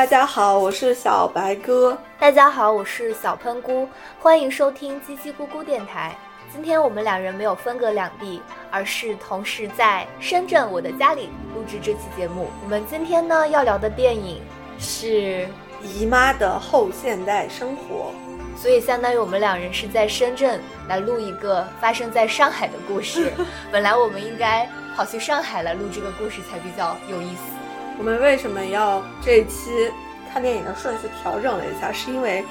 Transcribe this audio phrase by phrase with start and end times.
[0.00, 1.94] 大家好，我是小白哥。
[2.18, 3.86] 大家好，我是小喷菇，
[4.18, 6.16] 欢迎收听叽叽咕咕电台。
[6.50, 8.40] 今天我们两人没有分隔两地，
[8.70, 12.48] 而是同时在深圳我的家里录制这期节目。
[12.64, 14.40] 我们今天呢要聊的电影
[14.78, 15.46] 是
[15.82, 18.10] 姨妈的后现代生活，
[18.56, 23.30] 所以相当于我们两人是在深圳来录一个发生在上海的故事。
[23.70, 27.59] 本来我们应该跑去上海来录这个故事才比较有意思。
[28.00, 29.92] 我们为什么要这一期
[30.32, 31.92] 看电影的顺序调整了一下？
[31.92, 32.42] 是因为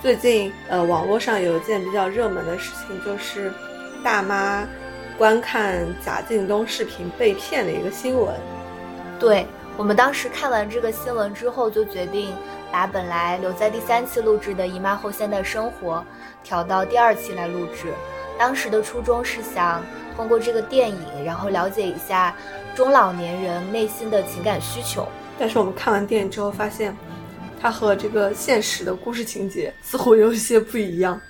[0.00, 3.52] 最近呃网络上有一件比较热门的事情，就是
[4.04, 4.64] 大妈
[5.18, 8.36] 观看贾敬东视频被骗的一个新闻。
[9.18, 12.32] 对我们当时看完这个新闻之后，就决定
[12.70, 15.96] 把本来留在第三期录制的《姨妈后现代生活》
[16.44, 17.92] 调到第二期来录制。
[18.38, 19.82] 当时的初衷是想
[20.16, 22.32] 通过这个电影，然后了解一下。
[22.74, 25.06] 中老年人内心的情感需求，
[25.38, 26.96] 但是我们看完电影之后发现，
[27.60, 31.20] 它和这个现实的故事情节似乎有一些不一样。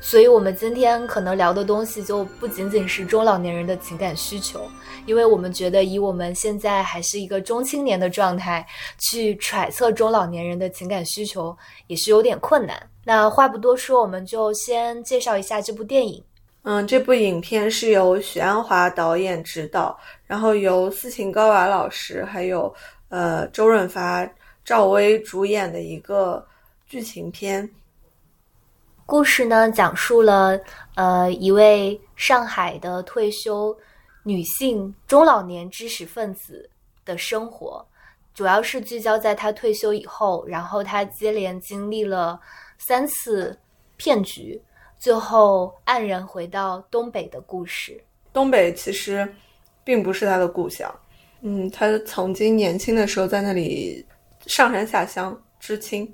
[0.00, 4.68] 所以，我们今天可能聊的东西就不仅仅是中老年人的情感需求，
[5.06, 8.64] 因为我们觉得以我们现在还是一个中青年的状态，
[8.98, 12.80] 去揣测中老年人的情感需求也是有点困难。
[13.04, 16.22] 那话不多说，我们就先介绍一下这部电影。
[16.64, 22.72] 嗯，这部影片是由许鞍华导演执导，然后由斯琴高娃老师还有
[23.08, 24.28] 呃周润发、
[24.64, 26.46] 赵薇主演的一个
[26.86, 27.68] 剧情片。
[29.04, 30.56] 故事呢，讲述了
[30.94, 33.76] 呃一位上海的退休
[34.22, 36.70] 女性中老年知识分子
[37.04, 37.84] 的生活，
[38.32, 42.40] 主要是聚焦在她退休以后，然后她接连经历了
[42.78, 43.58] 三次
[43.96, 44.62] 骗局。
[45.02, 48.00] 最后黯然回到东北的故事。
[48.32, 49.28] 东北其实
[49.82, 50.94] 并不是他的故乡，
[51.40, 54.06] 嗯，他曾经年轻的时候在那里
[54.46, 56.08] 上山下乡知青，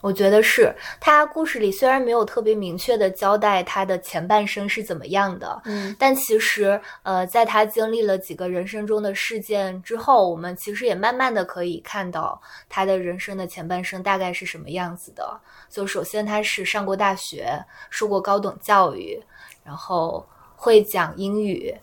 [0.00, 15.38] 我觉得是他故事里虽然没有特别明确的交代他的前半生是怎么样的，嗯，但其实呃，在他经历了几个人生中的事件之后，我们其实也慢慢的可以看到他的人生的前半生大概是什么样子的。
[15.68, 19.22] 就首先他是上过大学，受过高等教育，
[19.62, 21.74] 然后会讲英语，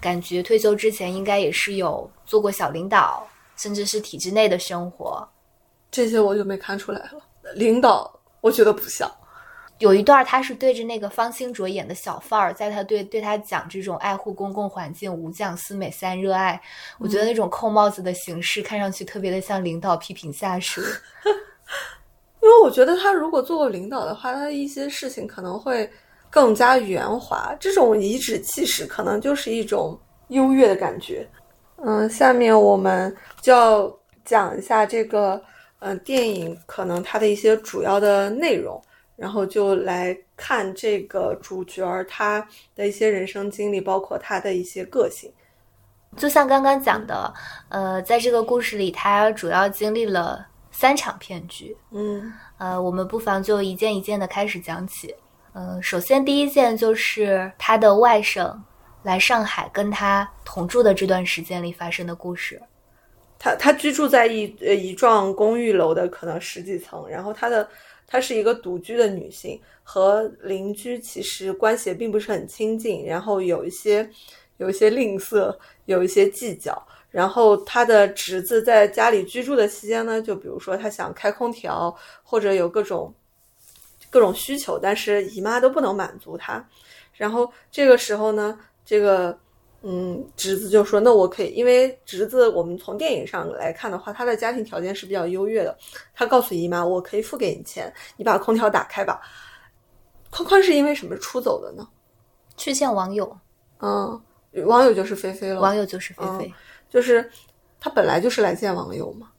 [0.00, 3.26] 感觉退休之前应该也是有做过小领导，
[3.56, 5.26] 甚至是体制内的生活。
[5.90, 7.20] 这些我就没看出来了。
[7.54, 9.10] 领导，我觉得不像。
[9.78, 16.60] 有一段他是对着那个方兴卓演的小贩儿，在他对对他讲这种爱护公共环境、五讲思美三热爱。
[16.98, 20.82] 我觉得那种扣帽子的形式，看上去特别的像领导批评下属。
[22.42, 25.90] 因为我觉得他如果做过领导的话，他的一些事情可能会
[26.28, 27.56] 更加圆滑。
[27.58, 31.26] 这种颐指气使，可能就是一种优越的感觉。
[31.76, 35.42] 嗯，下面我们就要讲一下这个。
[35.80, 38.80] 嗯，电影可能它的一些主要的内容，
[39.16, 45.30] 然后就来看这个主角儿他的一些人生经历，包括他的一些个性。
[46.16, 47.32] 就像刚刚讲的，
[47.68, 51.76] 呃，在这个故事里，他主要经历了三场骗局。
[51.92, 55.14] 嗯，呃，我们不妨就一件一件的开始讲起。
[55.52, 58.56] 嗯，首先第一件就是他的外甥
[59.02, 62.60] 来上海跟他同住的这段时间里发生的故事。
[63.42, 67.66] 她她居住在一呃一幢公寓楼的可能十几层，然后她的
[68.06, 74.06] 她是一个独居的女性，和邻居其实关系也并不是很亲近，然后有一些
[74.58, 75.56] 有一些吝啬，
[75.86, 76.86] 有一些计较。
[77.10, 83.12] 然后她的侄子在家里居住的期间呢，就比如说他想开空调，或者有各种
[84.10, 86.62] 各种需求，但是姨妈都不能满足他。
[87.14, 89.38] 然后这个时候呢，这个。
[89.82, 95.76] 嗯，侄子就说：“那我可以，因为侄子我们从电影上来看的话，他的家庭条件是比较优越的。
[96.14, 99.20] 他告诉姨妈，我可以付给你钱，你把空调打开吧。”
[100.30, 101.88] 宽宽是因为什么出走的呢？
[102.56, 103.36] 去见网友。
[103.80, 104.20] 嗯，
[104.66, 105.60] 网友就是菲菲了。
[105.60, 106.54] 网友就是菲菲，
[106.88, 107.28] 就是
[107.80, 109.30] 他本来就是来见网友嘛。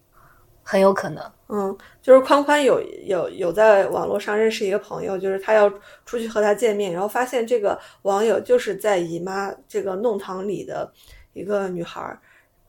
[0.63, 1.23] 很有可能，
[1.53, 5.69] 嗯，就是宽宽有有有在网络上认识一个朋友，就是他要
[6.05, 10.89] 出去和他见面，然后发现这个网友就是在姨妈这个弄堂里的
[11.33, 12.17] 一个女孩儿，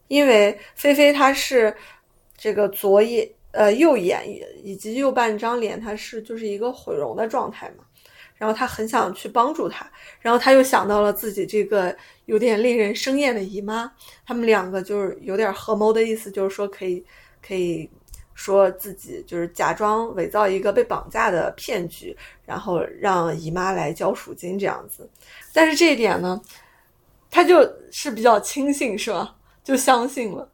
[0.09, 1.73] 因为菲菲她是
[2.37, 4.25] 这个左眼呃右眼
[4.65, 7.85] 以及右半张脸，她是就是一个毁容的状态嘛，
[8.35, 9.89] 然后他很想去帮助她，
[10.19, 13.93] 然后他又想到了自己这个有点令人生厌的姨妈，
[14.27, 17.07] 他们两个就是有点合谋的意思，就是说可以。
[17.45, 17.91] 可以
[18.35, 25.09] 说自己就是假装伪造一个被绑架的骗局，然后让姨妈来交赎金这样子。
[25.53, 26.41] 但是这一点呢，
[27.31, 29.35] 他就是比较轻信，是吧？
[29.63, 30.49] 就相信了。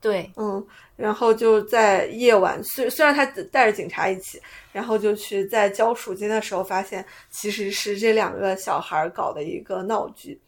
[0.00, 0.66] 对，嗯。
[0.96, 4.38] 然后就在夜晚，虽虽然他带着警察一起，
[4.70, 10.38] 然后就去在交赎金的时候，发现其实是这两个小孩搞的一个闹剧，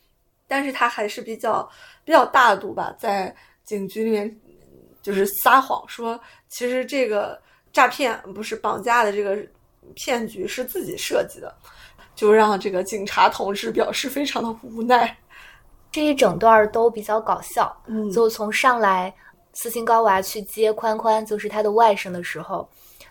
[0.47, 1.67] 但是他还是比较
[2.05, 3.35] 比较大度吧，在
[3.65, 4.41] 警局里面
[5.03, 6.19] 就是撒谎说，
[6.49, 7.39] 其实这个
[7.73, 9.37] 诈骗不是绑架的这个
[9.95, 11.55] 骗局是自己设计的，
[12.15, 15.17] 就让这个警察同志表示非常的无奈。
[15.91, 19.15] 这一整段都比较搞笑，嗯就从上来
[19.53, 22.67] 斯琴高娃去接宽宽，就是他的外甥的时候，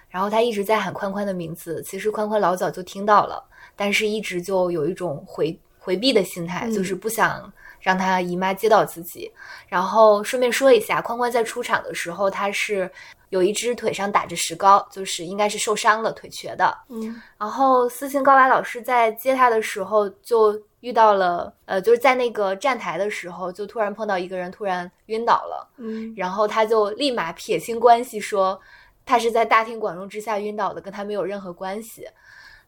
[0.09, 3.43] 然后他一直在喊宽宽的名字，其实宽宽老早就听到了，
[3.75, 9.31] 但是一直就有一种回回避的心态，嗯就是不想让他姨妈接到自己。
[9.67, 12.89] 然后顺便说一下，宽宽在出场的时候，他是
[13.29, 16.77] 有一只腿上打着石膏，就是应该是受伤了，腿瘸的。
[16.89, 28.59] 嗯然后斯琴高娃老师在接他的时候就遇到了，呃，就是在那个站台的时候，就突然碰到一个人突然晕倒了，嗯然后他就立马撇清关系，说
[29.05, 32.05] 他是在大庭广众之下晕倒的，跟他没有任何关系。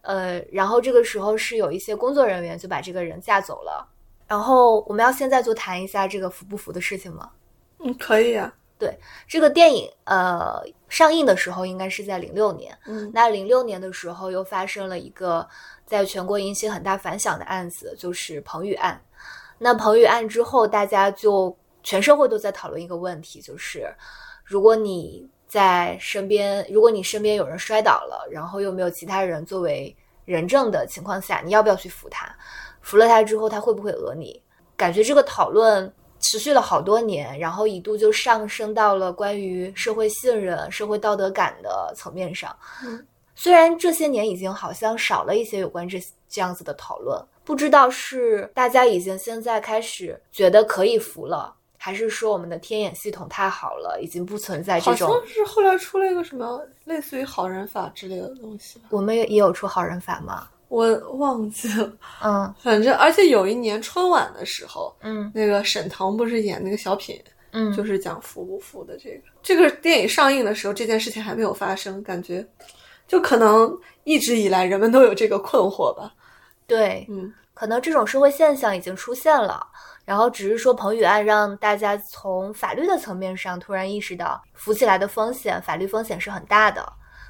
[0.01, 3.87] 呃，然后这个时候是有一些工作人员就把这个人架走了。
[4.33, 7.29] 然后我们要现在就谈一下这个服不服的事情吗？
[7.77, 8.97] 嗯，可以啊，对
[9.27, 10.59] 这个电影呃
[10.89, 15.47] 上映的时候应该是在零六年，嗯那零六年的时候又发生了一个
[15.85, 18.99] 在全国引起很大反响的案子，就是彭宇案。
[19.59, 23.87] 那彭宇案之后，大家就全社会都在讨论一个问题，就是
[24.43, 29.95] 如果你在身边，如果你身边有人摔倒了，然后又没有其他人作为
[30.25, 32.35] 人证的情况下，你要不要去扶他？
[32.83, 34.39] 扶了他之后，他会不会讹你？
[34.77, 42.55] 感觉这个讨论持续了好多年，然后一度就上升到了关于社会信任、社会道德感的层面上。
[42.83, 43.03] 嗯
[43.35, 45.99] 虽然这些年已经好像少了一些有关这
[46.29, 55.25] 这样子的讨论，不知道是大家已经现在开始觉得可以服了，还是说我们的天眼系统太好了，已经不存在这种好种。
[55.25, 60.47] 像是后来出了一个什么类似于好人法之类的东西吧，我们也也有出好人法吗？
[60.73, 61.93] 我忘记了。
[62.23, 67.21] 嗯 反正而且有一年春晚的时候，嗯那个沈腾不是演那个小品，
[67.51, 69.21] 嗯，就是讲服不服的这个。
[69.43, 72.43] 这个电影上映的时候，这件事情还没有发生，感觉
[73.07, 73.71] 就可能
[74.03, 76.11] 一直以来人们都有这个困惑吧。
[76.65, 79.63] 对，嗯可能这种社会现象已经出现了，
[80.05, 86.83] 然后只是说彭宇案让大家从法律的层面上突然意识到扶起来的风险，法律风险是很大的。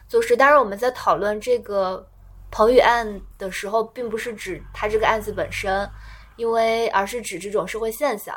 [0.07, 2.07] 就是当然我们在讨论这个
[2.53, 5.89] 彭宇案的时候，并不是指他这个案子本身，
[6.35, 8.35] 因为而是指这种社会现象。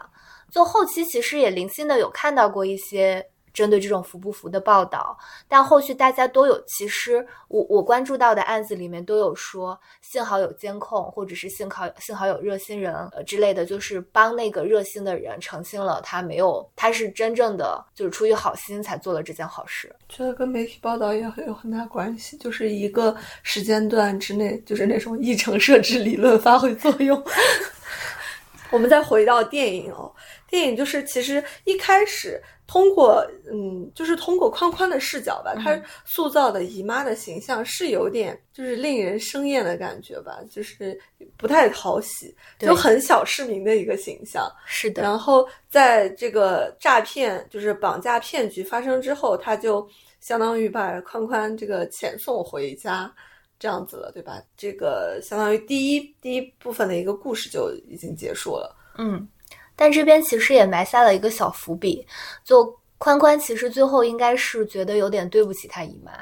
[0.50, 3.22] 就后期其实也零星的有看到过一些
[3.56, 5.17] 针对这种服不服的报道，
[5.49, 19.91] 但后续大家都有，其实我我关注到的案子里面都有说，幸好有监控，或者是幸好幸好有热心人呃之类的，就是帮那个热心的人澄清了他没有，他是真正的就是出于好心才做了这件好事。
[20.11, 27.25] 觉得跟媒体报道也很有很大关系，就是一个时间段之内，就是那种议程设置理论发挥作用。
[28.73, 30.12] 我们再回到电影哦，
[30.50, 40.99] 电影就是其实一开始通过嗯，就是通过宽宽的视角吧，他塑造的姨妈的形象是有点就是令人生厌的感觉吧，就是
[41.37, 44.50] 不太讨喜，就很小市民的一个形象。
[44.66, 49.88] 是的，然后在这个诈骗就是绑架骗局发生之后，他就
[50.20, 53.12] 相当于把宽宽这个遣送回家，
[53.61, 54.42] 这样子了，对吧？
[54.56, 58.76] 这个相当于第一第一部分的一个故事就已经结束了。
[58.99, 59.28] 嗯，
[59.76, 62.04] 但这边其实也埋下了一个小伏笔，
[62.42, 66.12] 就宽宽其实最后应该是觉得有点对不起他姨妈，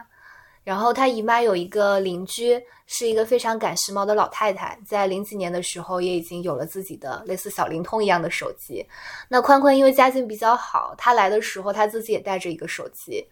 [0.65, 8.85] 然后他姨妈有一个邻居是一个非常赶时髦的老太太，在零几年的时候也已经有了自己的类似小灵通一样的手机。
[9.29, 13.25] 那宽宽因为家境比较好，他来的时候他自己也带着一个手机，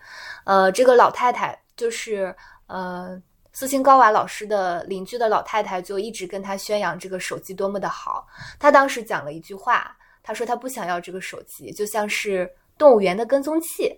[0.45, 2.35] 呃，这个老太太就是
[2.69, 3.21] 呃。
[3.55, 8.27] 斯琴高娃老师的邻居的老太太就一直跟他宣扬这个手机多么的好，
[8.59, 13.93] 他当时讲了一句话，他说他不想要这个手机，就像是动物园的跟踪器。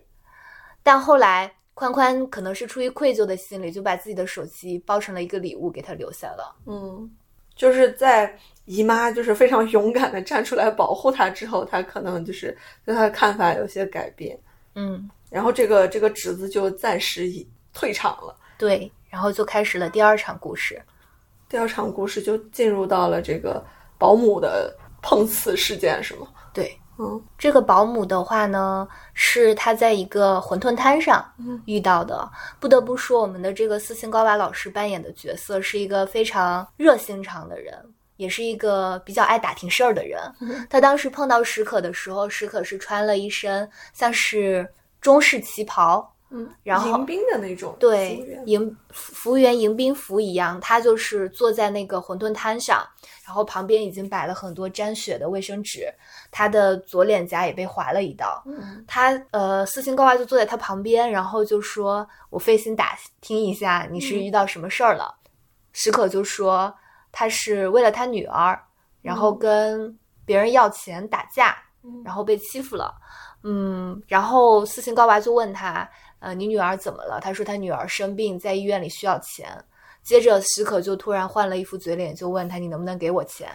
[0.82, 6.54] 但后来宽宽可能是出于愧疚的心理，就把自己的手机包成了一个礼物给他留下了。
[6.66, 7.10] 嗯，
[7.54, 14.38] 就是在姨妈就是非常勇敢的站出来保护他之后，他可能就是对他的看法有些改变，
[14.74, 18.36] 嗯，然后这个这个侄子就暂时已退场了。
[18.56, 20.80] 对，然后就开始了第二场故事。
[21.48, 23.64] 第二场故事就进入到了这个
[23.98, 24.74] 保姆的
[25.06, 26.26] 碰瓷事件，是吗？
[26.54, 31.22] 对，嗯这个保姆的话呢，是他在一个馄饨摊上
[31.66, 32.26] 遇到的。
[32.58, 37.78] 不得不说，我们的这个斯琴高娃老师扮演的角色是一个非常热心肠的人，
[38.16, 40.18] 也是一个比较爱打听事儿的人。
[40.70, 44.66] 他当时碰到史可的时候，史可是穿了一身像是
[45.02, 46.13] 中式旗袍。
[46.30, 52.84] 嗯，然后迎宾的那种，对，迎服务员迎宾服一样，他就是坐在那个馄饨摊上，
[53.24, 55.86] 然后旁边已经摆了很多沾血的卫生纸，
[56.32, 58.42] 他的左脸颊也被划了一刀。
[58.46, 65.14] 嗯，他呃，斯琴高娃就坐在他旁边，然后就说：“我费心打听一下，你是遇到什么事儿了？”
[65.72, 66.74] 史可就说
[67.12, 68.60] ：“他是为了他女儿，
[69.02, 71.56] 然后跟别人要钱打架，
[72.04, 72.92] 然后被欺负了。”
[73.46, 75.88] 嗯，然后斯琴高娃就问他。
[76.24, 77.20] 呃，你女儿怎么了？
[77.20, 79.62] 他说他女儿生病，在医院里需要钱。
[80.02, 83.50] 接着许可就突然换了一副嘴脸，就问他你能不能给我钱？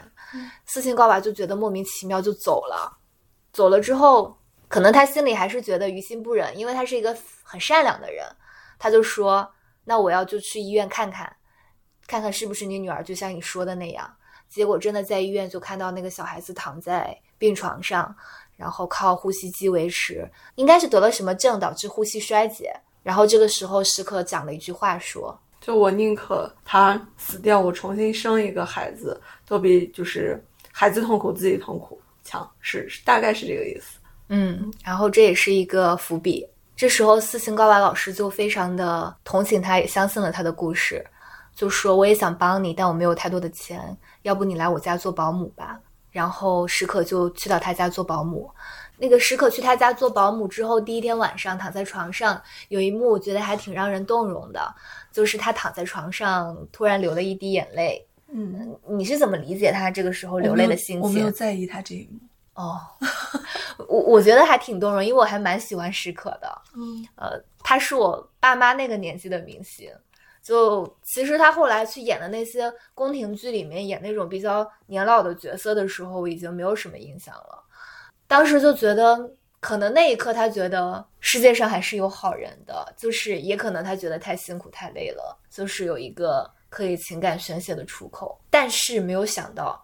[0.67, 2.95] 斯琴高娃就觉得莫名其妙，就走了。
[3.51, 8.23] 走了之后，可能他心里还是觉得于心不忍，因为他是一个很善良的人。
[8.77, 9.51] 他就说
[9.83, 11.35] ：“那我要就去医院看看，
[12.05, 14.15] 看看是不是你女儿，就像你说的那样。”
[14.47, 18.15] 结果真的在医院就看到那个小孩子躺在病床上。
[18.59, 22.75] 然后靠呼吸机维持，应该是得了什么症导致呼吸衰竭。
[23.01, 33.97] 然后这个时候，时刻讲了一句话说：“就我宁可他死掉，我重新生一个孩子，都比就是孩子痛苦自己痛苦强。”是大概是这个意思。
[34.27, 36.45] 嗯，然后这也是一个伏笔。
[36.75, 41.05] 这时候，四星高娃老师就非常的同情他，也相信了他的故事，
[41.55, 45.79] 就说：“我也想帮你，但我没有太多的钱，要不你来我家做保姆吧。”
[46.11, 48.49] 然后史可就去到他家做保姆。
[48.97, 54.75] 那个史可去他家做保姆之后，第一天晚上躺在床上，有一幕我觉得还挺让人动容的，
[55.11, 58.05] 就是他躺在床上突然流了一滴眼泪。
[58.27, 61.01] 嗯，你是怎么理解他这个时候流泪的心情？
[61.01, 62.19] 我没有在意他这一幕。
[62.55, 62.77] 哦，
[63.87, 66.61] 我我觉得还挺动容，因为我还蛮喜欢史可的。
[66.75, 69.89] 嗯，呃，他是我爸妈那个年纪的明星。
[70.49, 77.63] 就其实他后来去演的那些宫廷剧里面演那种比较年老的角色的时候，已经没有什么印象了。
[78.25, 88.35] 当时就觉得，可能那一刻他觉得世界上还是有好人的，就是也可能他觉得太辛苦太累了，就是有一个可以情感宣泄的出口。
[88.49, 89.79] 但是没有想到，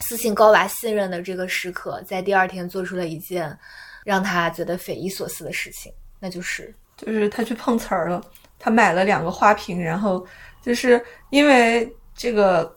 [0.00, 3.58] 私信高娃信任的这个时刻，在第二天做出了一件
[4.04, 8.22] 让他觉得匪夷所思的事情，那就是就是他去碰瓷儿了。
[8.60, 10.24] 他买了两个花瓶，然后
[10.62, 12.76] 就是因为这个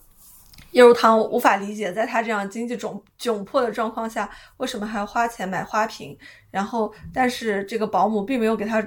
[0.71, 6.17] 叶如棠无法理解，在他这样经济窘窘迫的状况下，为什么还要花钱买花瓶？
[6.49, 8.83] 然后，但是这个保姆并没有给他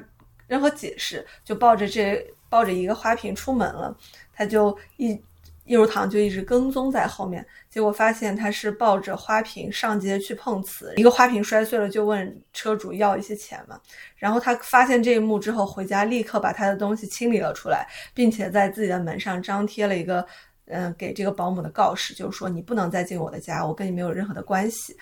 [0.49, 3.97] 任何解释，就抱着这抱着一个花瓶出门了。
[4.35, 5.23] 他就一。
[5.69, 7.45] 叶如棠就一直跟踪在后面，
[7.77, 13.79] 结果发现他是抱着花瓶上街去碰瓷，一个花瓶摔碎了，就问车主要一些钱嘛。
[14.17, 20.27] 然后他发现这一幕之后，回家立刻把他的东西清理了出来，并且在自己的门上张贴了一个，
[20.69, 24.97] 嗯，给这个保姆的告示，就是说你不能再进我的家，我跟你没有任何的关系。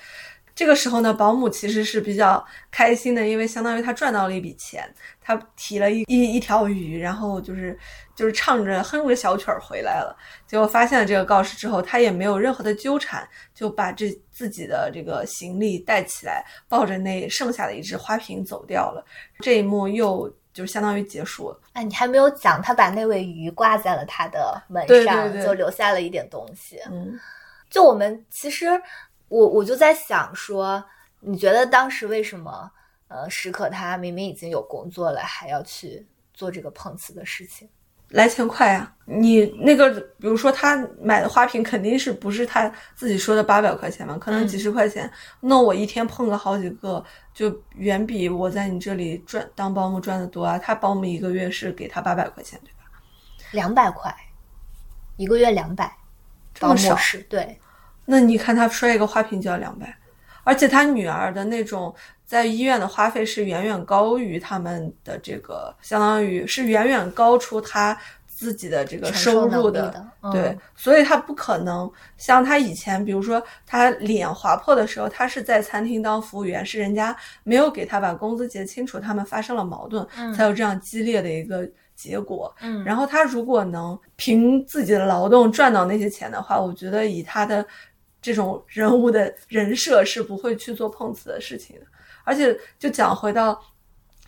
[0.55, 4.89] 这个时候呢，保姆其实是比较开心的，因为相当于他赚到了一笔钱，
[5.21, 7.77] 他提了一一一条鱼，然后就是
[8.15, 10.17] 就是唱着哼着小曲儿回来了。
[10.47, 19.05] 结果发现了这个告示之后，他也没有任何的纠缠，就把这自己的这个行李带起来，抱着那剩下的一只花瓶走掉了。
[19.41, 21.61] 这一幕又就相当于结束了。
[21.73, 26.79] 哎，你还没有讲，他把那尾鱼挂在了他的门上，就留下了一点东西。
[26.89, 27.19] 嗯，
[27.69, 28.81] 就我们其实。
[29.29, 30.85] 我我就在想说，
[31.21, 32.71] 你觉得当时为什么，
[33.09, 37.69] 呃，史可他明明已经有工作了，还要去做这个碰瓷的事情？
[38.11, 38.95] 来钱快啊！
[39.07, 39.91] 你那个，
[40.21, 44.17] 比如说他买的花瓶，肯定是不是他自己说的八百块钱嘛？
[44.19, 45.11] 可能几十块钱。
[45.41, 47.03] 那我一天碰个好几个，
[47.33, 50.59] 就远比我在你这里赚当保姆赚的多啊！
[50.59, 52.85] 他保姆一个月是给他八百块钱，对吧？
[53.53, 54.15] 两百块，
[55.17, 55.91] 一个月两百，
[56.53, 56.97] 这么少？
[57.29, 57.59] 对。
[58.07, 59.97] 那你看他摔一个花瓶就要两百，
[60.43, 61.95] 而且他女儿的那种
[62.27, 67.97] 在医院的花费是远远高于他们的这个，相当于是远远高出他
[68.27, 81.67] 自己的这个收入的，对，所以他不可能像他以前，比如说他脸划破的时候，他是在餐厅当服务员，是人家没有给他把工资结清楚，他们发生了矛盾，才有这样激烈的一个。
[81.97, 87.65] 结果，嗯，然后他如果能凭自己的劳动赚到那些钱的话，我觉得以他的
[88.25, 91.87] 这种人物的人设是不会去做碰瓷的事情的。
[92.25, 93.63] 而且，就讲回到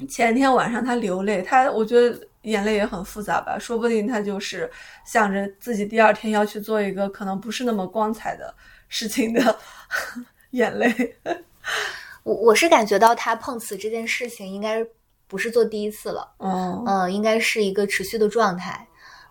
[0.07, 4.71] 前天晚上他流泪，他我觉得眼泪也很复杂吧，说不定他就是
[5.07, 8.55] 想着自己第二天要去做一个可能不是那么光彩的
[8.89, 9.59] 事情的
[10.53, 11.17] 眼泪。
[12.23, 14.87] 我我是感觉到他碰瓷这件事情应该。
[15.29, 18.87] 不是做第一次了，嗯嗯，应该是一个持续的状态，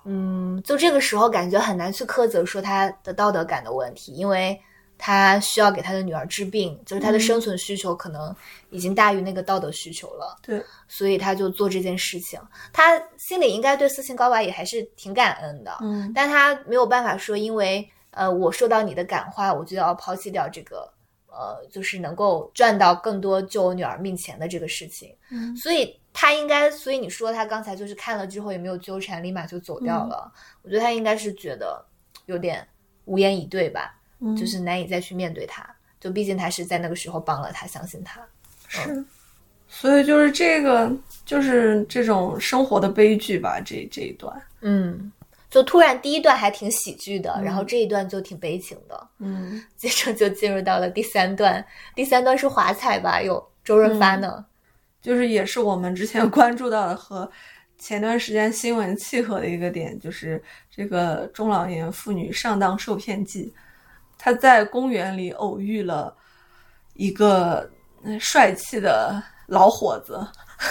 [0.05, 4.59] 嗯，就这个时候感觉很难去苛责说他的道德感的问题，因为
[4.97, 8.33] 他需要给他的女儿治病，就是他的生存需求可能
[8.69, 10.37] 已经大于那个道德需求了。
[10.41, 12.39] 对，所以他就做这件事情。
[12.71, 20.89] 他心里应该对斯琴高娃也还是挺感恩的，嗯但他没有办法说，因为呃我受到你的感化，我就要抛弃掉这个
[21.37, 25.13] 呃，就是能够赚到更多救我女儿命钱的这个事情。
[25.29, 30.31] 嗯所以他应该，所以你说他刚才就是看了之后也没有纠缠，立马就走掉了。
[30.61, 31.85] 我觉得他应该是觉得
[32.25, 32.65] 有点
[33.03, 35.67] 无言以对吧，嗯就是难以再去面对他。
[35.99, 38.21] 就毕竟他是在那个时候帮了他，相信他。
[38.67, 39.03] 是，
[39.67, 40.91] 所以就是这个，
[41.25, 45.11] 就是这种生活的悲剧吧，这这一段，嗯，
[45.55, 51.65] 就突然第一段还挺喜剧的，然后这一段就挺悲情的，嗯， 接着就进入到了第三段。
[51.95, 54.45] 第三段是华彩吧，有周润发呢。
[55.01, 57.31] 就是也是我们之前 关注到的和
[57.77, 63.55] 前段时间新闻契合的一个点，就是这个中老年妇女上当受骗记。
[64.17, 66.13] 她在公园里偶遇了
[66.95, 67.71] 一个
[68.03, 70.19] 嗯帅气的老伙子，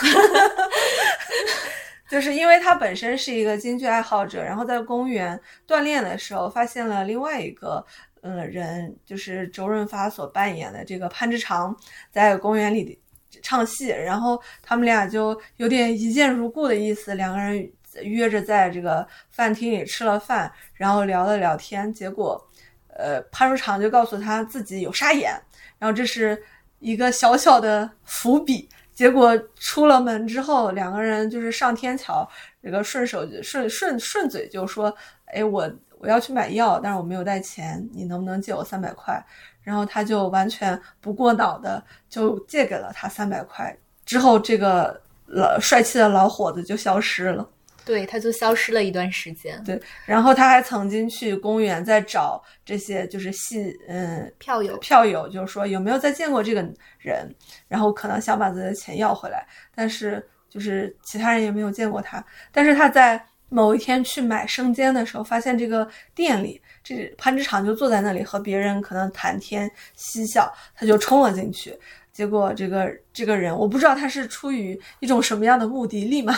[2.14, 7.84] 就是因为他本身是一个京剧爱好者，然后在公园锻炼的时候发现了另外一个。
[8.20, 11.76] 呃，人就是周润发所扮演的这个潘之常，
[12.10, 12.98] 在公园里
[13.42, 17.70] 唱戏，然后他们俩就有点一见如故的意思，两个人
[18.02, 22.42] 约着在这个饭厅里吃了饭，然后聊了聊天，结果，
[22.88, 25.38] 呃，潘如常就告诉他自己有沙眼，
[25.78, 26.42] 然后这是
[26.78, 32.26] 一个小小的伏笔，结果出了门之后，两个人就是上天桥，
[32.62, 34.94] 这个顺手顺顺顺嘴就说，
[35.26, 39.22] 哎，我我要去买药，但是我没有带钱，你能不能借我三百块？
[39.62, 47.48] 然后他就完全不过脑的就借给了他三百块，之后这个老帅气的老伙子就消失了。
[47.84, 49.62] 对，他就消失了一段时间。
[49.64, 56.66] 对，然后他还曾经去公园在找这些就是戏嗯票友票友，就是说有没有再见过这个
[56.98, 57.32] 人，
[57.68, 62.24] 然后可能想把自己的钱要回来，但是就是其他人也没有见过他。
[62.50, 71.78] 但是他在某一天去买生煎的时候，发现这个店里这潘之常就坐在那里和别人可能谈天嬉笑，他就冲了进去。
[72.12, 76.32] 结果这个这个人，我不知道他是出于一种什么样的目的，立马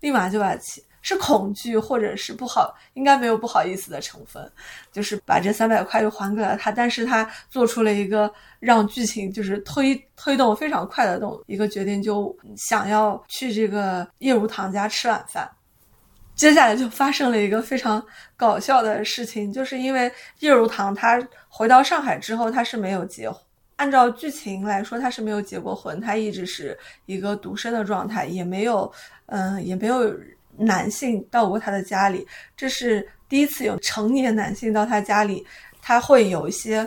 [0.00, 4.50] 立马就把其是恐惧或者是不好，应该没有不好意思的成分，
[4.92, 6.70] 就是把这三百块又还给了他。
[6.70, 15.50] 但是他做出了一个让剧情就是推推动非常快的动一个决定，就想要去这个叶如堂家吃晚饭。
[16.34, 18.02] 接下来就发生了一个非常
[18.36, 23.38] 搞笑的事情，就是因为叶如堂他回到上海之后，他是没有结婚。
[23.80, 28.92] 按照剧情来说，他是没有结过婚，他一直是一个独身的状态，也没有，
[29.24, 30.14] 嗯、也没有
[30.58, 35.46] 男性到过他的家里，这是第一次有成年男性到他家里，
[35.80, 36.84] 他会有一些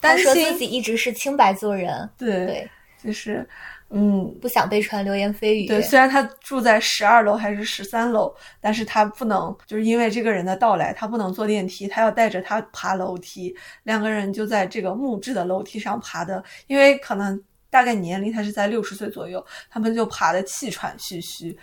[0.00, 2.70] 他担心，说自己一直是清白做人，对，对，
[3.02, 3.44] 就是，
[3.90, 5.66] 嗯，不想被传流言蜚语。
[5.66, 13.56] 对，虽然他住在十二楼还是十三楼，但是他不能，就是因为这个人的到来，他不能坐电梯，他要带着他爬楼梯。
[13.84, 21.58] 两个人就在这个木质的楼梯上爬的，因为可能大概年龄他是在六十岁左右，他们就爬的气喘吁吁。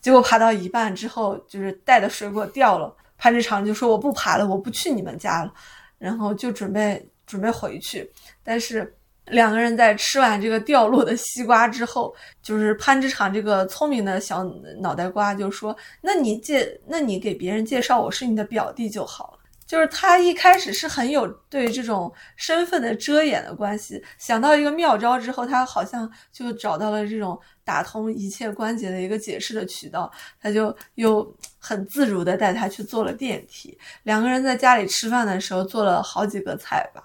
[0.00, 5.54] 结果爬到一半之后，就是带的水果掉了，潘志常就说我不爬了，我不去你们家了，
[5.98, 8.10] 然后就准备准备回去，
[8.42, 8.92] 但是。
[9.30, 14.44] 两个人在吃完这个掉落的西瓜之后，就是潘之常这个聪明的小
[14.80, 30.10] 脑袋瓜就说：“那你介，那你给别人介绍我是你的表弟就好了。”就是他一开始是很有对这种身份的遮掩的关系，想到一个妙招之后，他好像就找到了这种打通一切关节的一个解释的渠道，
[30.42, 31.24] 他就又
[31.60, 33.78] 很自如的带他去坐了电梯。
[34.02, 37.04] 两个人在家里吃饭的时候做了好几个菜吧。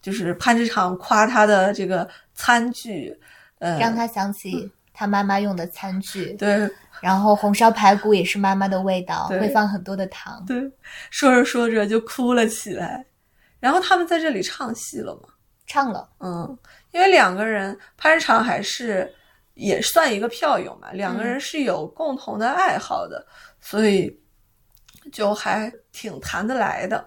[0.00, 3.18] 就是潘之常夸他的这个餐具，
[3.58, 6.32] 呃，让他想起他妈妈用的餐具。
[6.34, 10.44] 对然后红烧排骨也是妈妈的味道，会放很多的糖。
[10.46, 10.70] 对，
[11.10, 13.04] 说着说着就哭了起来。
[13.58, 15.28] 然后他们在这里唱戏了嘛？
[15.66, 16.58] 唱了，嗯，
[16.90, 19.10] 因为两个人潘之常还是
[19.54, 23.26] 也算一个票友嘛，两个人是有共同的爱好的，
[23.60, 24.20] 所以
[25.12, 27.06] 就还挺谈得来的。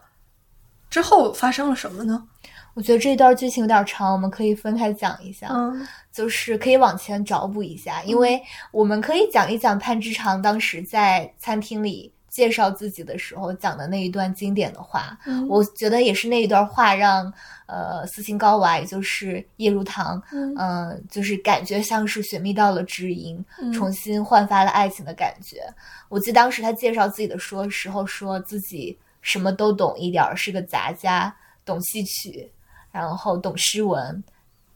[0.90, 2.28] 之后发生了什么呢？
[2.74, 15.18] 我觉得这段剧情有点长，我们可以分开讲一下，嗯就是可以往前找补一下，因为我们可以讲一讲潘之常当时在餐厅里介绍自己的时候讲的那一段经典的话。
[15.26, 17.32] 嗯我觉得也是那一段话让
[17.68, 25.62] 呃斯琴高娃，也就是叶如棠，嗯嗯、就是感觉像是寻觅到了知音，嗯重新焕发了爱情的感觉。
[26.10, 32.50] 我记得当时他介绍自己的说时候，说自己什么都懂一点儿，是个杂家，懂戏曲。
[32.94, 34.24] 然后懂诗文，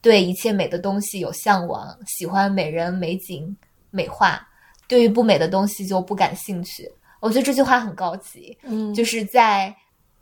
[0.02, 3.56] 对一切美的东西有向往，喜欢美人、美景、
[3.92, 4.46] 美画，
[4.88, 6.92] 对于不美的东西就不感兴趣。
[7.20, 9.74] 我觉得这句话很高级，嗯就是在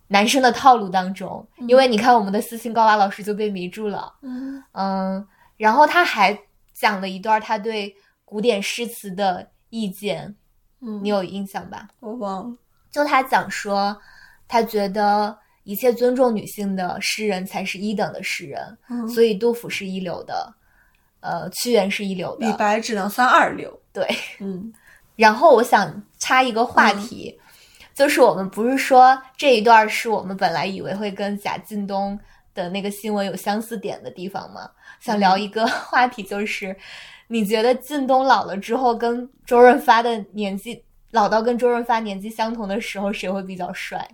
[0.08, 6.38] 男生的套路当中，因为你看我们的私信高娃老师就被迷住了，嗯嗯，然后他还
[6.74, 10.36] 讲了一段他对古典诗词的意见，
[10.82, 11.88] 嗯，你有印象吧？
[12.02, 12.58] 我忘了。
[12.92, 13.98] 就他讲说，
[14.48, 20.54] 他觉得一切尊重女性的诗人才是一等的诗人，嗯所以杜甫是一流的，
[21.20, 23.78] 呃，屈原是一流的李，白只能算二流。
[23.92, 24.08] 对。
[24.40, 24.72] 嗯
[25.18, 27.40] 然后我想插一个话题，
[27.94, 32.20] 就是我们不是说这一段是我们本来以为会跟贾进东
[32.54, 34.70] 的那个新闻有相似点的地方吗？
[35.00, 36.76] 想聊一个 话题，就是
[37.28, 44.06] 你觉得靳东老了之后跟周润发的年纪老到跟周润发年纪相同的时候，谁会比较帅？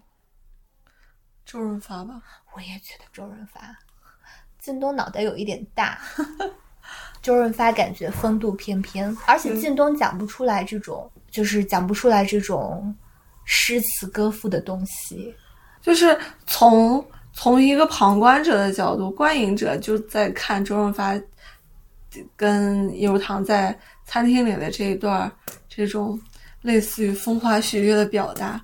[1.51, 2.21] 周润发吧。
[2.55, 3.59] 我也觉得周润发，
[4.57, 5.99] 靳东脑袋有一点大，
[7.21, 12.95] 周润发感觉风度翩翩，而且靳东讲不出来这种，就是讲不出来这种
[13.43, 15.35] 诗词歌赋的东西。
[15.81, 21.19] 就是从从一个旁观者的角度，观影者就在看周润发
[22.37, 25.29] 跟叶如棠在餐厅里的这一段
[25.67, 26.17] 这种
[26.61, 28.63] 类似于风花雪月的表达，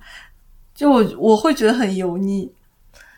[0.74, 2.50] 就我我会觉得很油腻。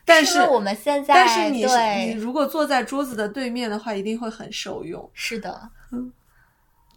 [0.05, 5.09] 但是我们现在但是你对你如果坐在桌子的对面的话，一定会很受用。
[5.15, 6.13] 是的，嗯，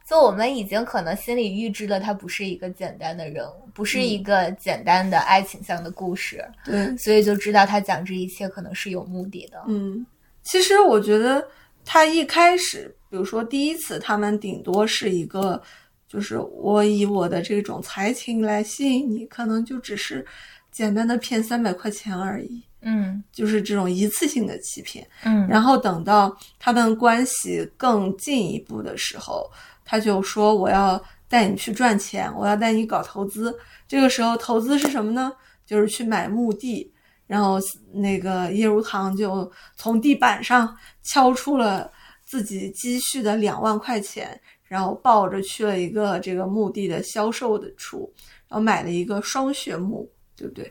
[0.07, 9.63] 就我们已经可能心里预知了他不是一个简单的人物，不是一个简单的爱情向的故事，对，所以就知道他讲这一切可能是有目的的。
[9.67, 10.05] 嗯，
[10.41, 11.45] 其实我觉得
[11.85, 15.61] 他一开始，比如说第一次，他们顶多是一个，
[16.07, 20.25] 就是我以我的这种才情来吸引你，可能就只是
[20.73, 25.07] 简单的骗三百块钱而已，嗯就是这种一次性的欺骗。
[25.23, 29.49] 嗯，然后等到他们关系更进一步的时候，
[29.85, 33.57] 他就说我要带你去赚钱，我要带你搞投资。
[33.87, 35.31] 这个时候投资是什么呢？
[35.65, 36.91] 就是去买墓地。
[37.25, 37.57] 然后
[37.93, 41.89] 那个叶如棠就从地板上敲出了
[42.25, 48.13] 自己积蓄的两万块钱，然后抱着去了一个这个墓地的销售的处，
[48.49, 50.07] 然后买了一个双穴墓，
[50.43, 50.69] 对不对？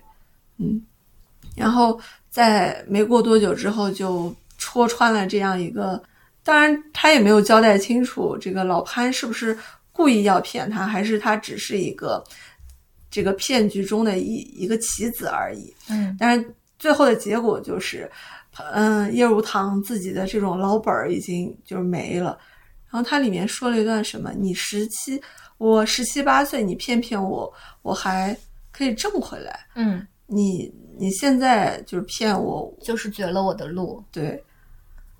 [0.58, 0.82] 嗯，
[1.56, 6.02] 然后在没过多久之后就戳穿了这样一个，
[6.44, 9.56] 当然他也没有交代清楚这个老潘是不是
[9.90, 12.22] 故意要骗他，还是他只是一个
[13.10, 15.74] 这个骗局中的一一个棋子而已。
[15.88, 18.10] 嗯但是最后的结果就是，
[18.72, 22.38] 嗯，叶如棠自己的这种老本儿已经就是没了。
[22.90, 25.18] 然后它里面说了一段什么：“你十七，
[25.56, 28.36] 我十七八岁，你骗骗我，我还
[28.72, 29.66] 可以挣回来。
[29.74, 34.02] 嗯，你你现在就是骗我，就是绝了我的路。
[34.10, 34.42] 对，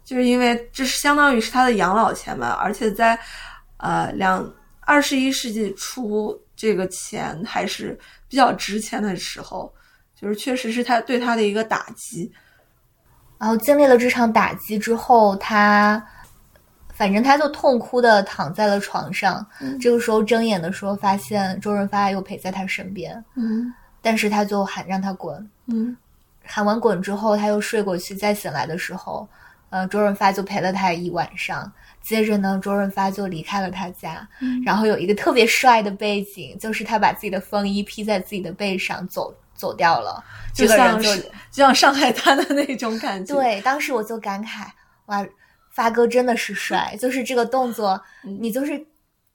[0.02, 3.18] 就是因为这是相当于是他的养老钱嘛，而且在
[3.76, 9.72] 呃两二十一世纪初，这个钱还是比较值钱的时候，
[10.14, 12.32] 就是确实是他对他的一个打击。
[13.38, 16.04] 然后经历了这场打击之后，他
[16.92, 19.44] 反正他就痛哭的躺在了床上。
[19.60, 25.50] 嗯这个时候睁眼的时候，发现周润发又陪在他身边，嗯但是他就喊让他滚。
[25.66, 25.96] 嗯
[26.44, 29.28] 喊完滚之后，他又睡过去，再醒来的时候，
[29.70, 31.72] 呃，周润发就陪了他一晚上。
[32.02, 40.22] 接着呢，周润发就离开了他家，嗯然后有一个特别帅的背景，就是他把自己的风衣披在自己的背上走走掉了。
[40.52, 44.66] 这就个人就像是就像上海滩的那种感觉。，对，当时我就感慨，
[45.06, 45.24] 哇，
[45.72, 48.86] 发哥真的是帅，就是这个动作，嗯你就是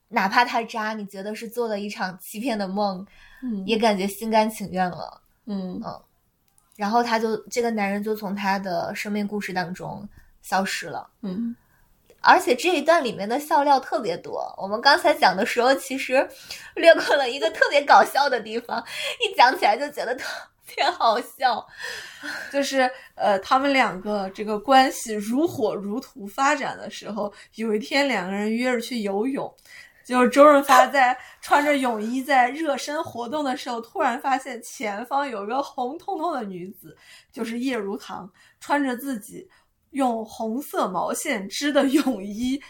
[0.08, 3.06] 哪怕他渣，你觉得是做了一场欺骗的梦，
[3.44, 5.22] 嗯也感觉心甘情愿了。
[5.48, 6.02] 嗯嗯
[6.76, 10.08] 然后他就这个男人就从他的生命故事当中
[10.42, 11.10] 消失了。
[11.22, 11.56] 嗯
[12.20, 14.54] 而且这一段里面的笑料特别多。
[14.58, 16.28] 我们刚才讲的时候，其实
[16.76, 18.84] 略过了一个特别搞笑的地方，
[19.22, 20.26] 一讲起来就觉得特
[20.76, 21.66] 别好笑。
[22.52, 29.52] 就是呃，他们两个这个关系如火如荼发展的时候，有一天两个人约着去游泳，
[30.06, 36.96] 就是周润发在穿着泳衣在热身活动的时候，突然发现前方有个红彤彤的女子，
[37.32, 39.48] 就是叶如棠，穿着自己
[39.92, 42.62] 用红色毛线织的泳衣。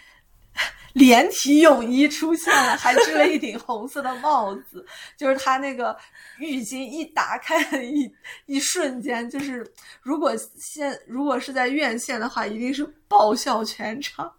[0.97, 4.83] 连体泳衣出现了，还织了一顶红色的帽子，
[5.15, 5.95] 就是他那个
[6.39, 8.11] 浴巾一打开的一
[8.47, 9.65] 一瞬间，就是
[10.01, 14.31] 如果现如果是在院线的话，一定是爆笑全场。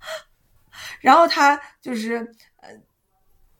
[1.00, 2.26] 然后他就是，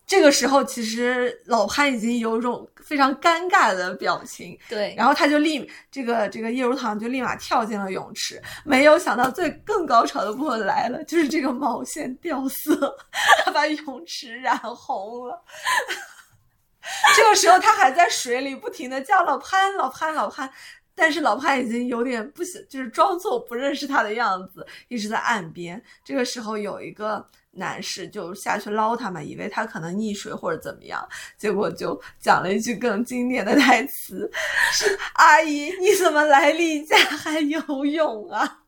[0.06, 12.96] 这个时候，其实老潘已经有种非常尴尬的表情，对，然后他就立这个这个叶如棠就立马跳进了泳池，没有想到最更高潮的部分来了，就是这个毛线掉色，
[13.44, 15.42] 他把泳池染红了。
[17.16, 20.48] 这个时候他还在水里不停的叫老潘老潘老潘，
[20.96, 25.80] 但是老潘已经有点不行，就是装作不认识他的样子，一直在岸边。
[26.04, 27.24] 这个时候有一个。
[27.58, 34.30] 男士就下去捞他们，以为他可能溺水或者怎么样，结果就讲了一句更经典的台词
[34.70, 38.58] ：“是阿姨，你怎么来例假还游泳啊？”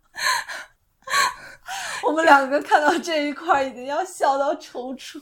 [2.03, 5.21] 我们两个看到这一块已经要笑到抽搐。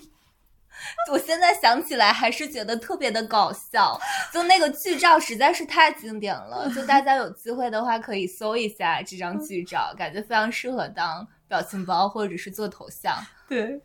[1.11, 3.99] 我现在想起来还是觉得特别的搞笑，
[4.33, 13.17] 就那个剧照实在是太经典了，就大家有机会的话可以搜一下这张剧照，感觉非常适合当表情包或者是做头像。
[13.49, 13.81] 对，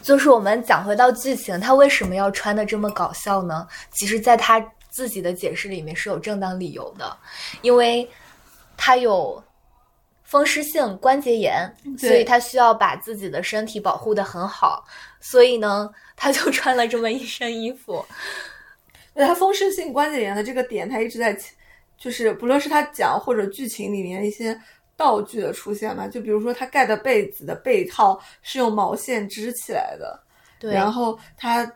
[0.00, 3.66] 就是我们讲回到剧情，他为什么要穿的这么搞笑呢？
[3.90, 7.16] 其实，在他自己的解释里面是有正当理由的，
[7.62, 8.08] 因为
[8.76, 9.42] 他有
[10.30, 14.84] 风湿性关节炎，所以他需要把自己的身体保护的很好，
[15.20, 18.04] 所以呢，他就穿了这么一身衣服。
[19.12, 21.36] 那他风湿性关节炎的这个点，他一直在，
[21.98, 24.58] 就是不论是他讲或者剧情里面一些。
[24.96, 30.22] 道具的出现嘛，就比如说他盖的被子的被套是用毛线织起来的，
[30.58, 30.74] 对。
[30.74, 31.66] 然后他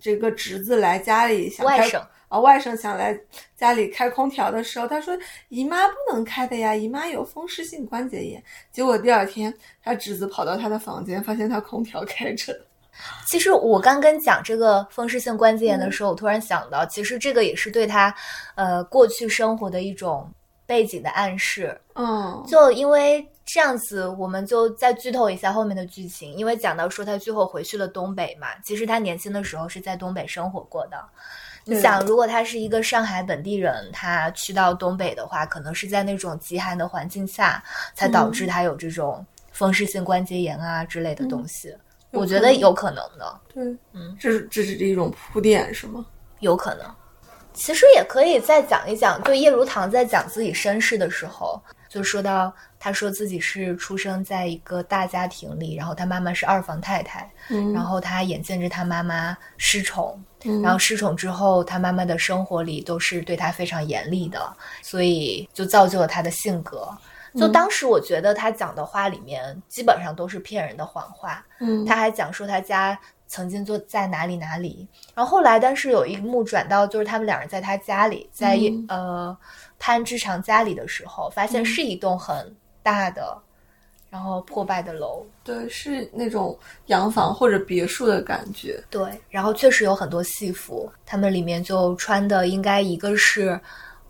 [0.00, 3.14] 这个侄子来家里想外甥啊，外甥想来
[3.56, 5.14] 家里开空调的时候，他说
[5.48, 8.42] 姨妈不能开的呀，姨妈有风湿性关节炎。
[8.72, 12.58] 结果第二天他侄子跑到他的房间，发现他空调开着。
[13.28, 18.14] 其实我刚跟讲这个风湿性关节炎的时候，我突然想到，其实这个也是对他
[18.54, 20.26] 呃过去生活的一种。
[20.66, 26.32] 背景的暗示，嗯，就因为这样子，我们就再剧透一下后面的剧情。
[26.34, 30.96] 因为讲到说他最后回去了东北嘛，其实他年轻的时候是在东北生活过的。
[31.64, 37.62] 你想，如果他是一个上海本地人，他去到东北的话，可能是在那种极寒的环境下，
[37.94, 41.74] 才导致他有这种风湿性关节炎啊之类的东西。
[42.12, 43.40] 我觉得有可能的。
[43.54, 46.04] 对，嗯，这是这是一种铺垫，是吗？
[46.40, 46.84] 有可能。
[47.52, 60.18] 其实也可以再讲一讲，就叶如棠在讲自己身世的时候，就说到他说自己是出生在一个大家庭里，然后他妈妈是二房太太，嗯，然后他眼见着他妈妈失宠，
[60.62, 64.40] 然后失宠之后，他妈妈的生活里都是对他非常严厉的，
[64.80, 66.88] 所以就造就了他的性格。
[67.34, 72.96] 就当时我觉得他讲的话里面基本上都是骗人的谎话，嗯，他还讲说他家。
[73.32, 79.38] 曾经就在哪里哪里，然后后来，但是有一幕转到就是他们两人在他家里，在呃
[79.80, 83.36] 潘志长家里的时候，发现是一栋很大的，
[84.10, 93.58] 然后破败的楼，对，是那种洋房或者别墅的感觉，对，然后确实有很多戏服，他们里面就穿的应该一个是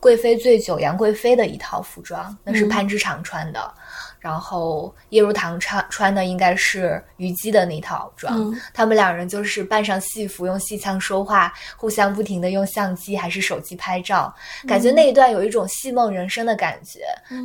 [0.01, 3.75] 贵妃醉酒杨贵妃的一套服装，那是潘之常穿的。
[4.21, 14.33] 然后叶如棠穿穿的应该是虞姬的那套装，他们两人就是扮上戏服，用戏腔说话，互相不停的用相机还是手机拍照，
[14.69, 17.01] 感觉那一段有一种戏梦人生的感觉，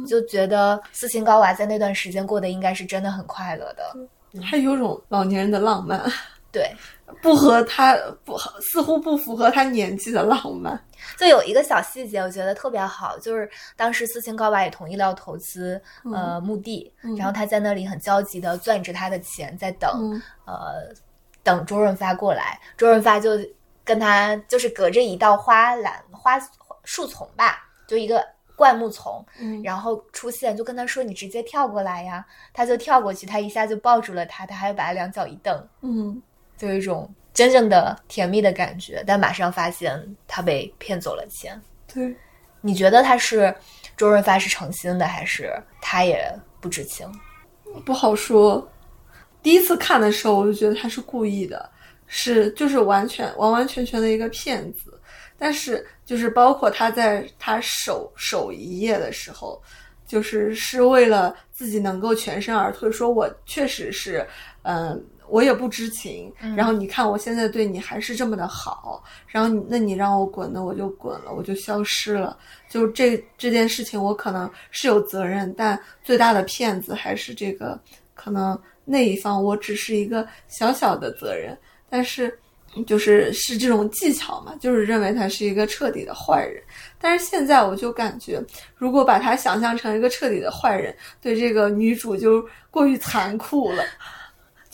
[0.06, 6.02] 就觉得斯琴高娃在那段时间过得应该是真的很快乐的，还有种老年人的浪漫，
[6.52, 6.70] 对。
[7.26, 10.80] 不合他不似乎不符合他年纪的浪漫。
[11.18, 15.82] 就有一个小细节，我觉得特别好，就是当时斯琴高娃也同意了要投资
[16.14, 20.94] 呃墓地，然后他在那里很焦急的攥着他的钱在等，呃，
[21.42, 22.60] 等周润发过来。
[22.78, 23.32] 周润发就
[23.84, 26.40] 跟他就是隔着一道花篮花
[26.84, 28.24] 树丛吧，就一个
[28.56, 29.24] 灌木丛，
[29.64, 36.22] 然后出现就跟他说：“你直接跳过来呀。”他就跳过去，他一下就抱住了他，他还把他两脚一蹬，嗯。
[36.58, 41.62] 就有一种真正的甜蜜的感觉，但马上发现他被骗走了钱。
[41.94, 42.15] 对，
[42.62, 43.54] 你觉得他是
[43.98, 47.12] 周润发是诚心的，还是他也不知情？
[47.86, 48.65] 不好说。
[49.44, 51.70] 第一次看的时候，我就觉得他是故意的，
[52.08, 55.00] 是就是完全完完全全的一个骗子。
[55.38, 59.62] 但是就是包括他在他守守一夜的时候，
[60.08, 64.26] 就是是为了自己能够全身而退，说我确实是
[64.62, 65.06] 嗯。
[65.28, 72.38] 我也不知情，然后你看我现在对你还是这么的好，然后你那你让我滚，那我就滚了，我就消失了。
[72.70, 77.80] 就这这件事情，我可能是有责任，但最大的骗子还是这个
[78.14, 81.58] 可能那一方，我只是一个小小的责任，
[81.90, 82.38] 但是
[82.86, 86.62] 就是是这种技巧嘛，就是认为他是一个彻底的坏人。
[87.00, 88.44] 但是现在我就感觉，
[88.76, 93.84] 如果把他想象成一个彻底的坏人，对这个女主就过于残酷了。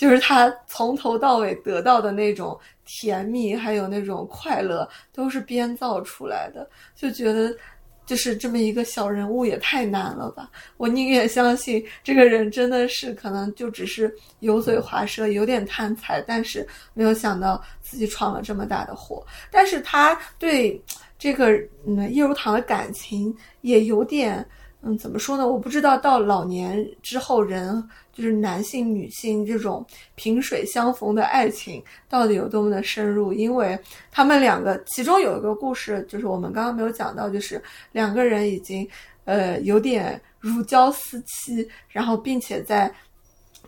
[0.01, 7.55] 就是他从头到尾得到的那种甜蜜，还有那种快乐，都是编造出来的，就觉得。
[8.03, 10.49] 就是这么一个小人物也太难了吧！
[10.75, 19.25] 我宁愿相信这个人真的是可能就只是油嘴滑舌，有点贪财，但是没有想到自己闯了这么大的祸。
[19.49, 20.81] 但是他对
[21.17, 21.51] 这个
[21.85, 24.45] 嗯叶如棠的感情也有点。
[24.83, 25.47] 嗯，怎么说呢？
[25.47, 27.87] 我不知道到老年之后，人
[28.21, 33.33] 就是男性、女性这种萍水相逢的爱情到底有多么的深入？
[33.33, 33.77] 因为
[34.11, 37.59] 他们两个，其中有一个故事，就是我们刚刚没有讲到，就是
[37.91, 38.87] 两个人已经
[39.25, 42.93] 呃有点如胶似漆，然后并且在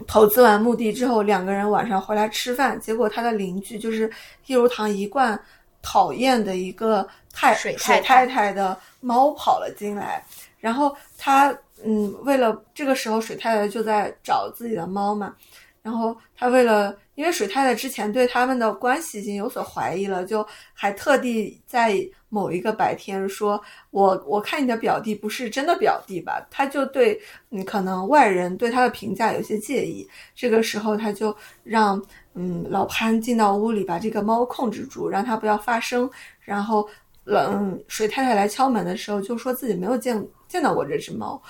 [0.05, 4.09] 投资完墓地之后，两个人晚上回来吃饭，结果他的邻居就是
[4.45, 5.39] 叶如棠一贯
[5.83, 10.25] 讨厌的一个太水太太的猫跑了进来。
[10.57, 15.35] 然后他嗯，为了这个时候水太太就在找自己的猫嘛，
[15.83, 27.19] 然后他为了，因为水太太之前对他们的关系已经有所怀疑了，就还特地在某一个白天说：“我我看你的表弟不是真的表弟吧？”他就对
[27.51, 30.07] 嗯，可能外人对他的评价有些介意。
[30.33, 32.01] 这个时候他就让
[32.33, 36.09] 嗯老潘进到屋里，把这个猫控制住，让他不要发声。
[36.39, 36.87] 然后
[37.25, 40.25] 冷水太太来敲门的时候，就说自己没有见。
[40.45, 41.41] 见到过这只猫，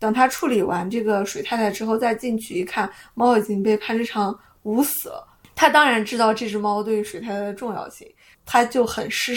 [0.00, 5.24] 等他处理完这个水太太之后，再进去一看，猫已经被潘之常捂死了。
[5.54, 8.10] 他当然知道这只猫对于水太太的重要性，
[8.46, 9.34] 他就很失，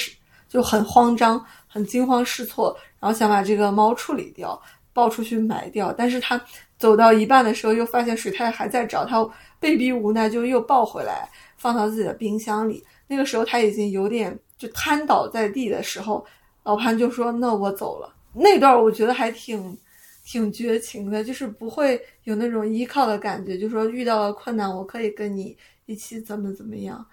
[0.47, 4.59] 就很慌张，很惊慌失措，然后想把这个猫处理掉，
[4.93, 5.91] 抱出去埋掉。
[5.91, 6.39] 但是他
[6.77, 12.81] 走到一半的时候，又发现水太太还在找他，被逼无奈就又抱回来，放到自己的冰箱里。
[13.05, 16.25] 那个时候他已经有点就瘫倒在地的时候，
[16.63, 19.77] 老潘就说：“那我走了。”那段我觉得还挺，
[20.23, 25.55] 挺绝情的，就是不会有那种依靠的感觉，就说遇到了困难，我可以跟你
[25.85, 27.05] 一起怎么怎么样，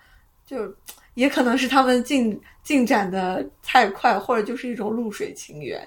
[0.47, 0.73] 就
[1.15, 5.87] 也可能是他们进进展的太快，或者就是一种露水情缘。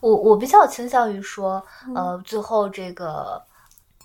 [0.00, 1.62] 我我比较倾向于说，
[1.94, 3.42] 呃，最后这个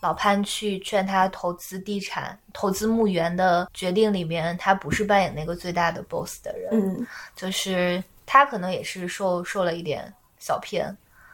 [0.01, 10.11] 老潘去劝他投资地产、投资墓园的决定里面，他不是扮演那个最大的 boss 的人，嗯，就是他可能也是受受了一点。
[10.37, 10.59] 小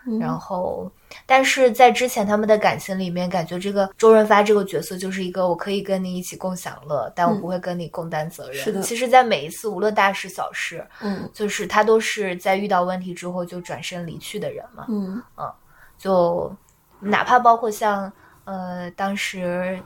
[0.04, 0.92] 片，然后，
[1.26, 8.56] 但是在之前他们的感情里面，感觉这个周润发这个角色就是一个我可以跟你一起共享乐，但我不会跟你共担责任。
[8.56, 14.86] 是的，其实，在每一次无论大事小事，嗯，就是他都是在遇到问题之后就转身离去的人嘛。
[14.90, 15.52] 嗯嗯，
[15.98, 16.54] 就
[17.00, 18.12] 哪怕包括像
[18.46, 19.80] 呃当时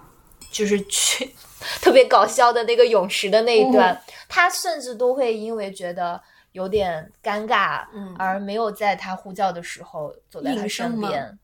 [0.51, 1.29] 就是去
[1.81, 3.99] 特别搞笑的那个泳池的那一段，
[4.29, 6.21] 他甚至都会因为觉得。
[6.55, 11.37] 有点尴尬，嗯，而没有在他呼叫的时候走在他身边。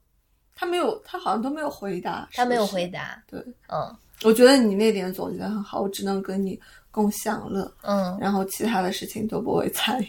[0.55, 2.29] 他没有，他好像都没有回答。
[2.33, 3.21] 他没有回答。
[3.27, 3.93] 对，嗯，
[4.23, 5.81] 我觉得你那点总结的很好。
[5.81, 6.57] 我只能跟你
[6.91, 10.07] 共享乐，嗯，然后其他的事情都不会参与。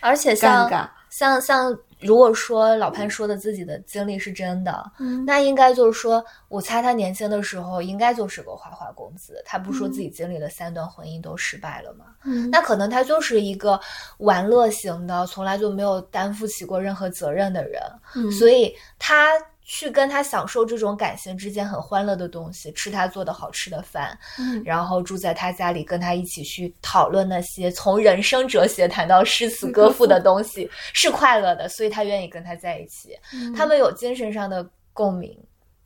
[0.00, 0.68] 而且像，
[1.08, 1.76] 像像。
[2.04, 9.42] 如果说老潘说的自己的经历是真的，嗯，那应该就是说，我猜他年轻的时候应该就是个花花公子。
[9.44, 12.04] 他不说自己经历了三段婚姻都失败了吗？
[12.24, 13.80] 嗯，那可能他就是一个
[14.18, 17.80] 玩乐型的，从来就没有担负起过任何责任的人。
[18.14, 19.28] 嗯，所以他。
[19.64, 33.18] 去跟他享受这种感情之间很欢乐的东西，吃他做的好吃的饭，嗯，然后住在他家里，跟他一起去讨论那些从人生哲学谈到诗词歌赋的东西，是快乐的，所以他愿意跟他在一起。
[33.56, 35.36] 他们有精神上的共鸣，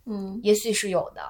[0.06, 1.22] 嗯，也许是有的，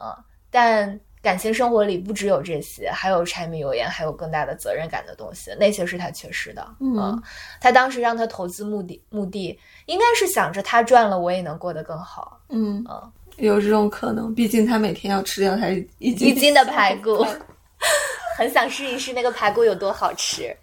[0.00, 0.16] 嗯，
[0.50, 0.98] 但。
[1.26, 6.64] 感情生活里不只有这些，还有柴米油盐，还有更大的责任感的东西，那些是他缺失的。
[6.78, 7.20] 嗯，
[7.60, 12.40] 他当时让他投资目的目的应该是想着他赚了，我也能过得更好。
[12.48, 15.66] 嗯嗯，有这种可能，毕竟他每天要吃掉他
[15.98, 17.26] 一斤一斤的排骨，
[18.38, 20.56] 很想试一试那个排骨有多好吃。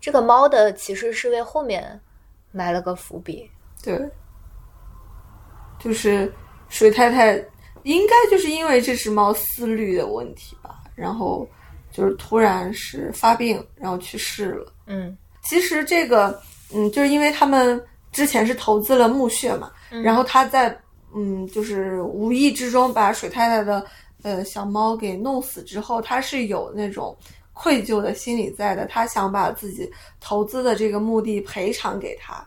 [0.00, 2.00] 这个猫的其实是为后面
[2.50, 3.46] 埋了个伏笔。
[3.84, 4.10] 对，
[5.78, 6.32] 就是
[6.70, 7.44] 水太太。
[7.84, 11.48] 应该就是因为这只猫思虑的问题吧，然后
[11.90, 14.72] 就是突然是发病，然后去世了。
[14.86, 16.40] 嗯，其实这个，
[16.74, 17.82] 嗯，就是因为他们
[18.12, 19.70] 之前是投资了墓穴嘛，
[20.02, 20.76] 然后他在，
[21.14, 23.84] 嗯，就是无意之中把水太太的
[24.22, 27.16] 呃小猫给弄死之后，他是有那种
[27.52, 29.90] 愧疚的心理在的，他想把自己
[30.20, 32.46] 投资的这个墓地赔偿给他，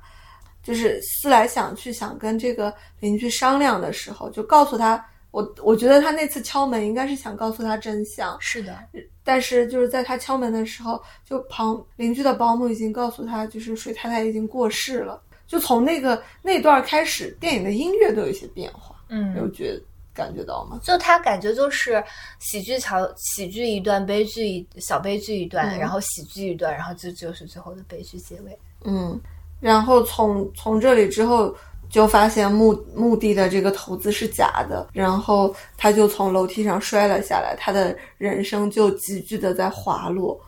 [0.64, 5.04] 就是思来想去想跟这个邻居商量的时候，就告诉他。
[5.32, 8.78] 我我觉得他那次敲门应该是想告诉他真相，是的。
[9.24, 15.22] 但是就是在他敲门的时候，就旁邻居的保姆已经告诉他，就是水太太已经过世了。
[15.48, 18.96] 就从那个那段开始，电影的音乐都有一些变化。
[19.10, 19.82] 嗯，有觉得
[20.14, 20.80] 感觉到吗？
[20.84, 22.04] 就他感觉就是
[22.40, 28.58] 喜剧桥喜剧一段，悲剧一小悲剧一段，嗯然后喜剧一段，然后就就是最后的悲剧结尾。
[28.84, 29.20] 嗯，
[29.60, 31.56] 然后从从这里之后。
[31.92, 40.40] 就发现墓墓地的这个投资是假的，然后他就从楼梯上摔了下来，他的人生就急剧的在滑落。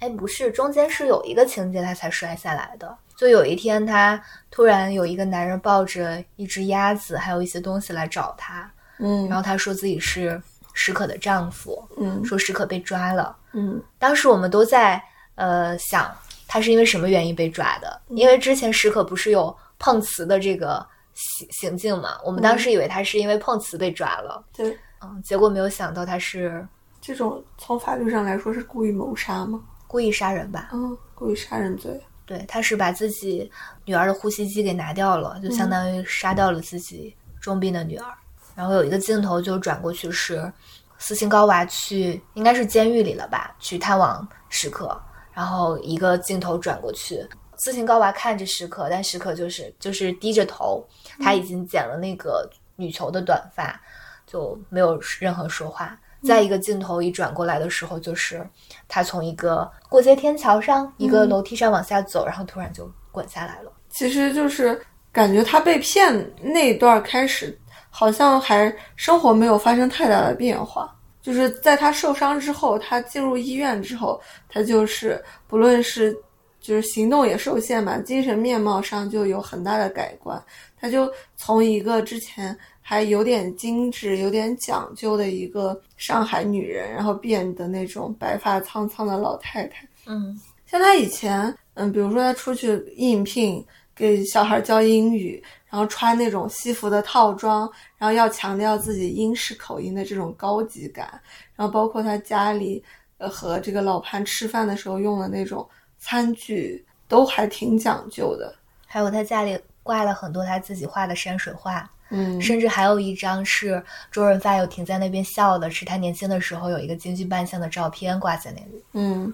[0.00, 2.94] 哎，不是，中间是有一个情节他才摔下来的。
[3.16, 4.20] 就有一天，他
[4.50, 8.68] 突然有一个男人抱着一只鸭子，还有一些东西来找他，
[8.98, 10.40] 嗯然后他说自己是
[10.72, 13.36] 史可的丈夫，嗯说史可被抓了。
[13.52, 15.00] 嗯当时我们都在
[15.34, 16.10] 呃想，
[16.48, 18.00] 他是因为什么原因被抓的？
[18.08, 26.64] 因为之前史可不是有碰瓷的这个行行径嘛，我们当时以为他是因为碰瓷被抓了，对，嗯，结果没有想到他是
[27.00, 29.60] 这种从法律上来说是故意谋杀吗？
[29.88, 30.68] 故意杀人吧？
[30.72, 32.00] 嗯，故意杀人罪。
[32.24, 33.50] 对，他是把自己
[33.84, 38.06] 女儿的呼吸机给拿掉了，就相当于杀掉了自己重病的女儿。
[38.54, 40.52] 然后有一个镜头就转过去是
[40.98, 44.96] 斯琴高娃去，应该是监狱里了吧，去探望史可。
[45.32, 47.26] 然后一个镜头转过去，
[47.62, 50.84] 斯琴高娃看着史可，但史可就是就是低着头，
[51.22, 53.78] 他已经剪了那个女球的短发，
[54.26, 55.98] 就没有任何说话。
[56.22, 58.46] 再一个镜头一转过来的时候，就是
[58.88, 63.72] 他从一个过街天桥上一个楼梯上往下走，然后突然就滚下来了。
[63.88, 64.78] 其实就是
[65.12, 67.58] 感觉他被骗那一段开始，
[67.88, 70.94] 好像还生活没有发生太大的变化。
[71.22, 76.16] 就是在他受伤之后，他进入医院之后，他就是不论是
[76.60, 80.40] 就是行动也受限嘛，精神面貌上就有很大的改观。
[80.78, 89.86] 他就从一个之前还有点精致、有点讲究的一个上海女人，然后变得那种白发苍苍的老太太。
[90.06, 101.20] 嗯像她以前，嗯，比如说她出去应聘给小孩教英语，然后穿那种西服的套装，然后要强调自己英式口音的这种高级感，
[101.56, 102.82] 然后包括他家里，
[103.18, 105.68] 呃，和这个老潘吃饭的时候用的那种
[106.00, 108.52] 餐具，都还挺讲究的。
[108.86, 113.80] 还有他家里挂了很多他自己画的山水画，嗯甚至还有一张是
[114.10, 118.82] 周润发有停在那边笑的，是他年轻的时候有一个京剧扮相的照片挂在那里。
[118.94, 119.32] 嗯，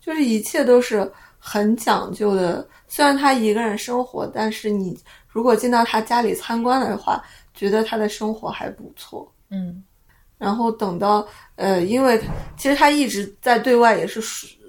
[0.00, 2.66] 就是一切都是很讲究的。
[2.86, 9.30] 虽然他一个人生活，但是你如果进到他家里参观的话，觉得他的生活还不错。
[9.50, 9.82] 嗯
[10.36, 12.20] 然后等到呃，因为
[12.56, 14.20] 其实他一直在对外也是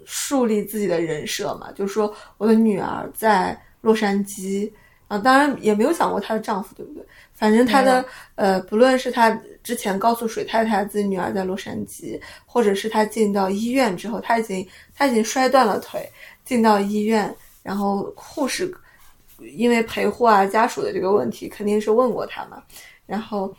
[0.10, 4.72] 树树立自己的人设嘛，就是说我的女儿在洛杉矶
[5.08, 7.06] 啊，当然也没有想过她的丈夫，对不对？
[7.34, 8.04] 反正她的
[8.36, 9.30] 呃，不论是她
[9.62, 16.10] 之前告诉水太太自己女儿在洛杉矶，或者是她进到医院之后，她已经她已经摔断了腿，
[16.44, 18.74] 进到医院，然后护士
[19.40, 22.64] 因为陪护啊家属的这个问题，肯定是问过她嘛，
[23.06, 23.54] 然后。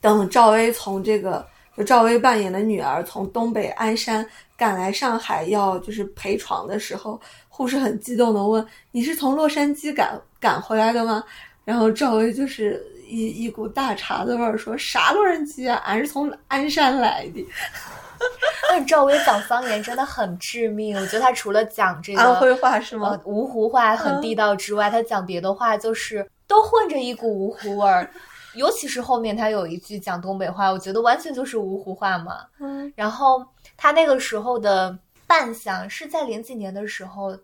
[0.00, 1.46] 等赵薇从这个
[1.82, 4.24] 就赵薇扮演的女儿从东北鞍山
[4.56, 11.24] 赶来上海要就是陪床的时候，护士很激动的问：“你是从洛杉矶赶赶回来的吗？”
[11.64, 17.44] 然后赵薇就是一一股大碴子味儿说：“啥洛杉矶啊，俺是从鞍山来的。
[18.68, 23.18] 但 赵薇讲方言真的很致命，我觉得她除了讲这”个安徽话是吗呃？
[23.32, 28.08] 芜湖话很地道之外，她讲别的话就是都混着一股芜湖味儿。
[28.54, 32.46] 尤其是后面他有一句讲东北话，我觉得完全就是芜湖话嘛。
[32.58, 33.44] 嗯然后
[33.76, 34.96] 他那个时候的
[35.26, 37.36] 扮相是在零几年的时候，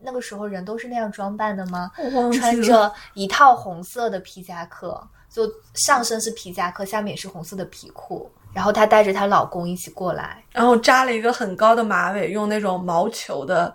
[0.00, 1.90] 那个时候人都是那样装扮的吗？
[2.32, 8.30] 穿着一套红色的皮夹克，就上身是皮夹克，下面也是红色的皮裤。
[8.52, 13.72] 然后她带着她老公一起过来，然后扎了一个很高的马尾，用那种毛球的，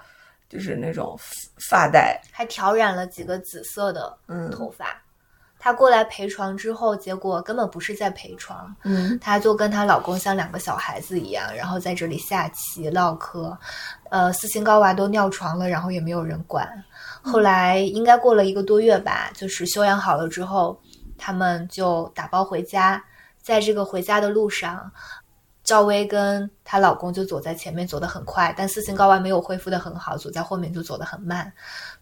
[0.49, 1.17] 就是那种
[1.69, 2.21] 发带。
[2.31, 5.01] 还挑染了几个紫色的嗯头发。
[5.65, 13.57] 她过来陪床之后，结果根本不是在陪床，嗯她就跟她老公像两个小孩子一样，然后在这里下棋唠嗑。
[14.11, 16.71] 呃，斯琴高娃都尿床了，然后也没有人管。
[17.23, 20.79] 后来应该过了一个多月吧，就是休养好了之后，
[21.17, 23.03] 他们就打包回家。
[23.41, 24.91] 在这个回家的路上，
[25.63, 31.51] 赵薇跟她老公就走在前面，走得很快，但斯琴高娃没有恢复得很好，走在后面就走得很慢。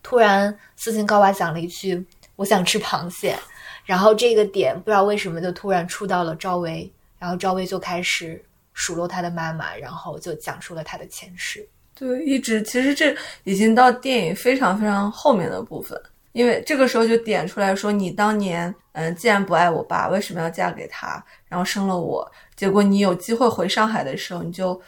[0.01, 2.05] 突然，斯琴高娃讲了一句
[2.35, 3.39] ：“我想吃螃蟹。”
[3.85, 11.67] 然后这个点不知道为什么就突然触到了赵薇，然后赵薇就开始数落她的妈妈，然后就讲述了她的前世。
[11.95, 22.29] 对，一直其实这已经到电影非常非常后面的部分，因为这个时候就点出来说，你当年嗯，既然不爱我爸，为什么要嫁给他，然后生了我？
[22.55, 24.79] 结果你有机会回上海的时候，你就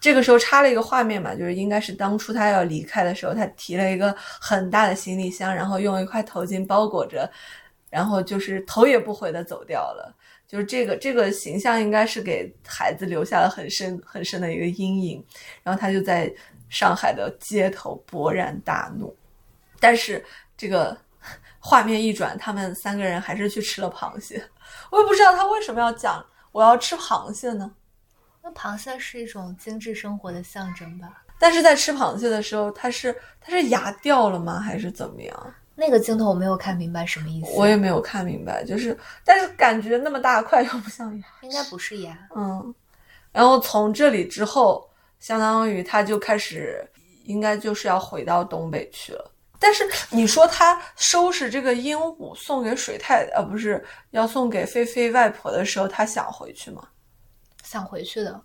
[0.00, 7.30] 这个时候插了一个画面嘛，就是应该是当初他要离开的时候，他提了一个很大的行李箱，然后用一块头巾包裹着，
[7.90, 10.14] 然后就是头也不回的走掉了。
[10.46, 15.24] 就是这个这个形象应该是给孩子留下了很深很深的一个阴影。
[15.62, 16.32] 然后他就在
[16.70, 19.14] 上海的街头勃然大怒，
[19.78, 20.24] 但是
[20.56, 20.96] 这个
[21.60, 24.42] 画面一转，他们三个人还是去吃了螃蟹。
[24.90, 27.70] 我也不知道他为什么要讲我要吃螃蟹呢？
[28.42, 31.24] 那螃蟹是一种精致生活的象征吧？
[31.38, 34.58] 但是在吃螃蟹的时候，他是他是牙掉了吗？
[34.58, 35.54] 还是怎么样？
[35.80, 37.52] 那个镜头我没有看明白什么意思。
[37.54, 42.18] 我也没有看明白，就是但是感觉那么大块又不像牙，应该不是牙。
[42.34, 42.74] 嗯，
[43.30, 46.84] 然后从这里之后，相当于他就开始
[47.26, 49.30] 应该就是要回到东北去了。
[49.60, 56.82] 但是你说他收拾这个鹦鹉送给水太呃不是要送给菲菲外婆的时候，他想回去吗？
[57.62, 58.40] 想回去的。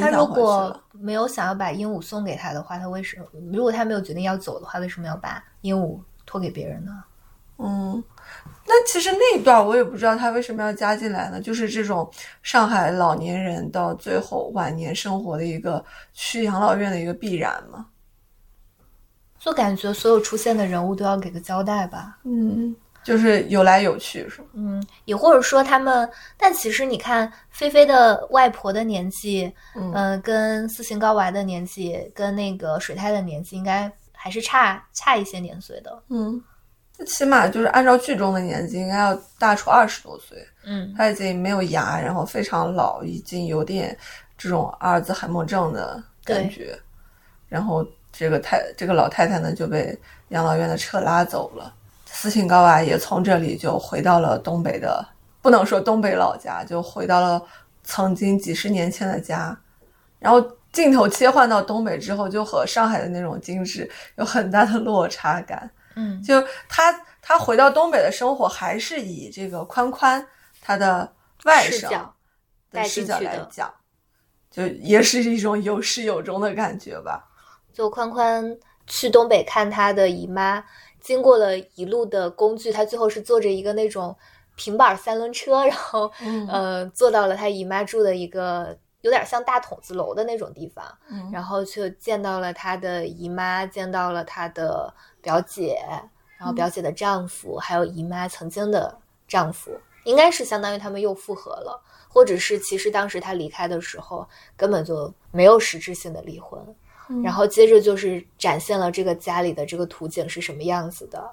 [0.00, 3.26] 他如果没有想要把鹦鹉送给他的话，他为什么？
[3.52, 6.92] 如果他没有决定要走的话，为什么要把鹦鹉托给别人呢？
[7.60, 8.04] 嗯，
[8.64, 12.08] 那其实那一段我也不知道他为什么要加进来呢，就是这种
[12.40, 17.86] 上海老年人到最后晚年生活的一个去养老院的一个必然嘛。
[19.40, 22.18] 就感觉所有出现的人物都要给个交代吧。
[22.22, 24.48] 嗯，就是有来有去是吗？
[24.52, 33.90] 嗯，也或者说他们，但其实你看菲菲的外婆的年纪，嗯呃，跟斯琴高娃的年纪，跟那个水太的年纪，应该
[34.20, 36.02] 还是差差一些年岁的。
[36.08, 36.42] 嗯，
[36.92, 40.36] 最起码就是按照剧中的年纪，应该要大出二十多岁。
[40.64, 43.96] 嗯，他已经没有牙，然后非常老，已经有点
[44.36, 46.76] 这种阿尔兹海默症的感觉。
[47.48, 49.96] 然后这个太这个老太太呢就被
[50.30, 51.72] 养老院的车拉走了。
[52.04, 55.06] 斯琴高娃也从这里就回到了东北的，
[55.40, 57.40] 不能说东北老家，就回到了
[57.84, 59.56] 曾经几十年前的家。
[60.18, 60.44] 然后
[60.78, 65.68] 镜头切换到东北之后，就和上海的那种精致有很大的落差感。
[65.96, 70.24] 嗯，就他他回到东北的生活，还是以这个宽宽
[70.60, 71.12] 他的
[71.46, 71.90] 外甥
[72.70, 73.74] 的视角来讲，
[74.48, 77.28] 就也是一种有始有终的感觉吧。
[77.72, 78.56] 就宽宽
[78.86, 80.62] 去东北看他的姨妈，
[81.00, 84.16] 经过了一路的工具，他最后是坐着一个那种
[84.54, 91.30] 平板三轮车，然后、嗯呃坐到了他姨妈住的一个有点像大筒子楼的那种地方，嗯。
[91.32, 95.78] 然后就见到了他的姨妈，见到了他的表姐，
[96.36, 98.96] 然后表姐的丈夫，还有姨妈曾经的
[99.26, 99.70] 丈夫，
[100.04, 106.60] 应该是相当于他们又复合了，或者是其实当时他离开的时候根本就没有实质性的离婚。
[107.24, 111.30] 然后接着就是展现了这个家里的这个图景是什么样子的，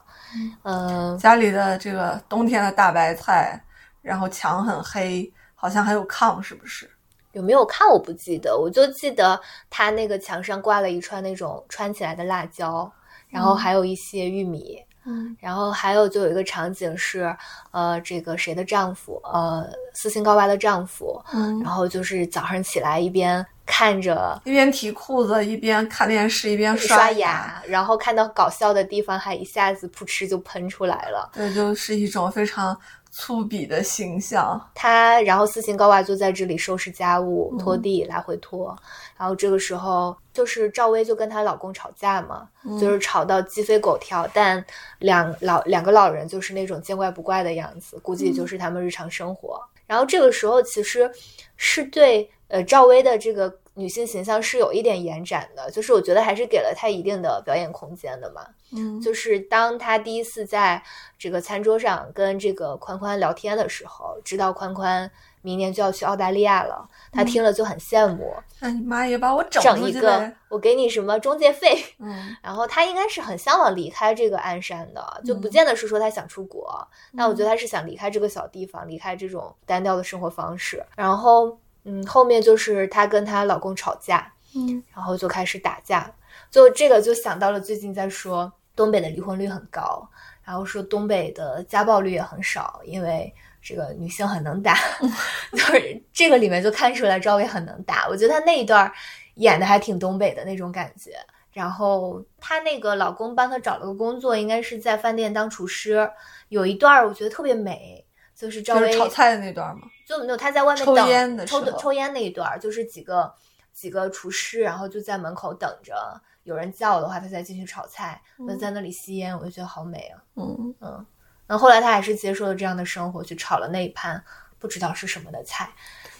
[0.63, 3.61] 嗯、家里的这个冬天的大白菜，
[4.01, 6.89] 然后墙很黑，好像还有炕，是不是？
[7.35, 12.89] 有没有看我不记得，我就记得他那个墙上挂了一串那种穿起来的辣椒，
[13.27, 17.35] 然后还有一些玉米，嗯然后还有就有一个场景是，
[17.71, 31.29] 呃，这个谁的丈夫，呃，斯琴高娃的丈夫，嗯然后就是早上起来一边看着一边提裤子一边看电视一边刷牙，然后看到搞笑的地方，还一下子噗嗤就喷出来了。
[31.33, 32.79] 对就是一种非常
[33.17, 34.61] 粗鄙的形象。
[34.75, 38.77] 他然后斯琴高娃就在这里收拾家务、嗯拖地，来回拖。
[39.17, 44.63] 然后这个时候就是赵薇就跟她老公吵架嘛，嗯就是吵到鸡飞狗跳，但
[44.99, 49.61] 两老两个老人就是那种见怪不怪的样子，估计就是他们日常生活。
[49.87, 51.09] 然后这个时候其实
[51.55, 58.41] 是对呃赵薇的这个女性形象是有一点延展的，就是我觉得还是给了她一定的表演空间的嘛。
[58.71, 60.81] 嗯就是当她第一次在
[61.19, 65.09] 这个餐桌上跟这个宽宽聊天的时候，知道宽宽
[65.41, 70.31] 明年就要去澳大利亚了，她听了就很羡慕，那你妈也把我整整一个。
[70.47, 71.77] 我给你什么中介费。
[71.99, 80.81] 嗯然后她应该是很向往离开这个鞍山的，就不嗯见得是说她想出国，那我觉得她是想离开这个小地方，离开这种单调的生活方式。
[80.95, 86.11] 然后，嗯，后面就是她跟她老公吵架，嗯然后就开始打架，
[86.51, 90.07] 就这个就想到了最近在说东北的离婚率很高，
[90.43, 94.75] 然后说东北的家暴率也很少，因为这个女性很能打，
[95.53, 98.91] 就是这个里面就看出来赵薇很能打，我觉得她那一段
[99.35, 101.11] 演的还挺东北的那种感觉。
[101.51, 106.11] 然后她那个老公帮她找了个工作，应该是在饭店当厨师，
[106.49, 108.05] 有一段我觉得特别美，
[108.35, 109.83] 就是赵薇炒菜的那段嘛。
[110.05, 113.33] 就没有他在外面抽等烟的抽抽烟那一段儿，就是几个
[113.73, 120.21] 几个厨师，然后就在门口等着有人叫的话，他再进去炒菜，就在那里吸烟，我就觉得好美啊。
[120.35, 121.05] 嗯嗯，
[121.47, 124.23] 那后来他还是接受了这样的生活，去炒了那一盘
[124.59, 125.69] 不知道是什么的菜，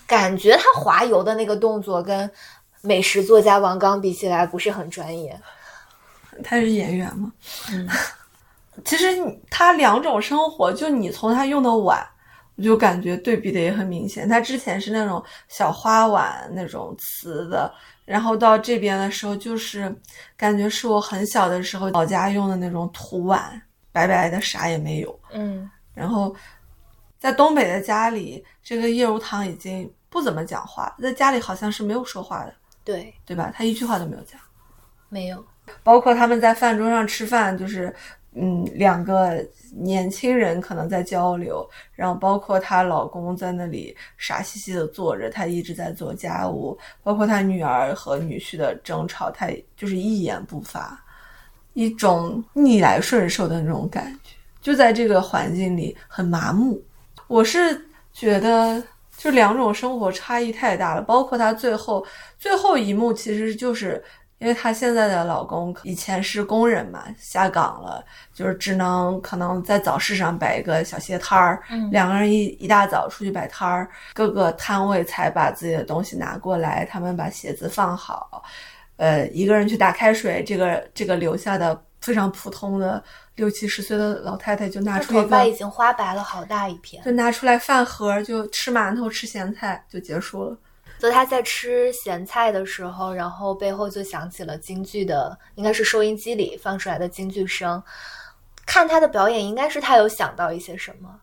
[0.07, 2.29] 感觉他滑油的那个动作跟
[2.81, 5.39] 美食作家王刚比起来不是很专业。
[6.43, 7.31] 他是演员嘛。
[7.71, 7.87] 嗯，
[8.83, 12.05] 其实你他两种生活，就你从他用的碗，
[12.55, 14.27] 我就感觉对比的也很明显。
[14.27, 17.73] 它之前是那种小花碗那种瓷的，
[18.05, 19.93] 然后到这边的时候就是
[20.37, 25.19] 感觉是我很小的时候老家用的那种土碗，白白的啥也没有。
[25.31, 26.35] 嗯，然后
[27.19, 32.53] 在东北的家里，这个叶如棠已经不怎么讲话，在家里好像是没有说话的，
[32.83, 33.51] 对，对吧？
[33.53, 34.39] 他一句话都没有讲。
[35.09, 35.45] 没有，
[35.83, 37.93] 包括他们在饭桌上吃饭，就是
[38.37, 51.01] 嗯，两个年轻人可能在交流，然后包括她老公在那里傻兮兮的坐着，她一直在做家务，包括她女儿和女婿的争吵，她就是一言不发，
[51.75, 54.31] 一种逆来顺受的那种感觉，
[54.61, 56.83] 就在这个环境里很麻木。
[57.27, 58.83] 我是觉得，
[59.17, 62.05] 就两种生活差异太大了，包括她最后
[62.37, 64.03] 最后一幕，其实就是。
[64.37, 78.43] 因为她现在的老公以前是工人嘛，下岗了，就是只能可能在早市上摆一个小鞋摊儿，嗯两个人一一大早出去摆摊儿，各个摊位才把自己的东西拿过来，他们把鞋子放好，
[78.97, 83.01] 呃，一个人去打开水，这个这个留下的非常普通的
[83.35, 87.03] 六七十岁的老太太就拿出一个，头发已经花白了好大一片。
[87.03, 90.57] 就拿出来饭盒，就吃馒头吃咸菜就结束了。
[90.99, 97.81] 就他在吃咸菜的时候，然后背后就响起了京剧的，应该是收音机里放出来的京剧声。
[98.65, 101.19] 看他的表演，应该是他有想到一些什么。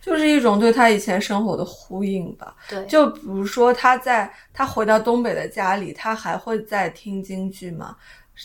[0.00, 2.56] 就是一种对他以前生活的呼应吧。
[2.68, 7.96] 对，就比如说他在他回到东北的家里，他还会在听京剧吗？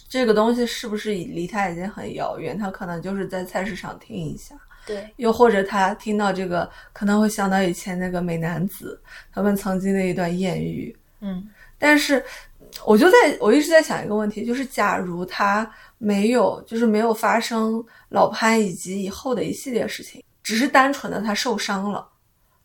[0.09, 2.57] 这个东西是不是离他已经很遥远？
[2.57, 4.55] 他可能就是在菜市场听一下，
[4.87, 8.99] 对，又或者他听到这个，可能会想到以前那个美男子
[9.31, 10.97] 他们曾经的一段艳遇。
[11.19, 12.23] 嗯但是，
[12.85, 15.69] 我就在我一直在想一个问题，就是假如他
[15.99, 22.07] 没有，就是没有发生老潘以及以后的一系列事情，只是单纯的他受伤了，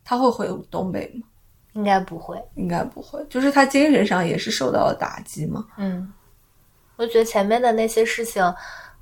[0.03, 1.27] 他会回东北吗？
[1.75, 2.43] 应该不会。
[2.55, 5.67] 应该不会，就是他精神上也是受到了打击嘛。
[5.77, 6.11] 嗯，
[6.97, 8.43] 我觉得前面的那些事情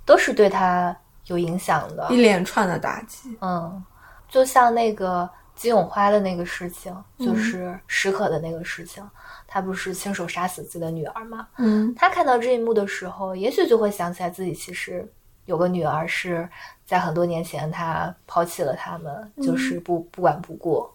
[0.04, 0.96] 都是对他
[1.30, 2.16] 有影响的一。
[2.16, 3.82] 连串的打击，嗯，
[4.28, 9.02] 就像那个金永花的那个事情，嗯就是史可的那个事情，
[9.46, 11.46] 他不是亲手杀死自己的女儿吗？
[11.58, 15.08] 嗯他看到这一幕的时候，也许就会想起来自己其实
[15.44, 16.48] 有个女儿是
[16.84, 20.88] 在很多年前他抛弃了他们，就是不不管不顾。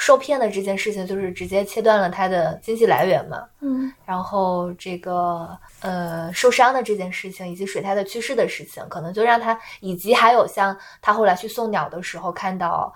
[0.00, 3.92] 受骗的这件事情就是直接切断了他的经济来源嘛，嗯。
[4.06, 12.90] 然后这个呃受伤的这件事情，以及水太的去世的事情，可能就让他，以及还有像他后来去送鸟的时候看到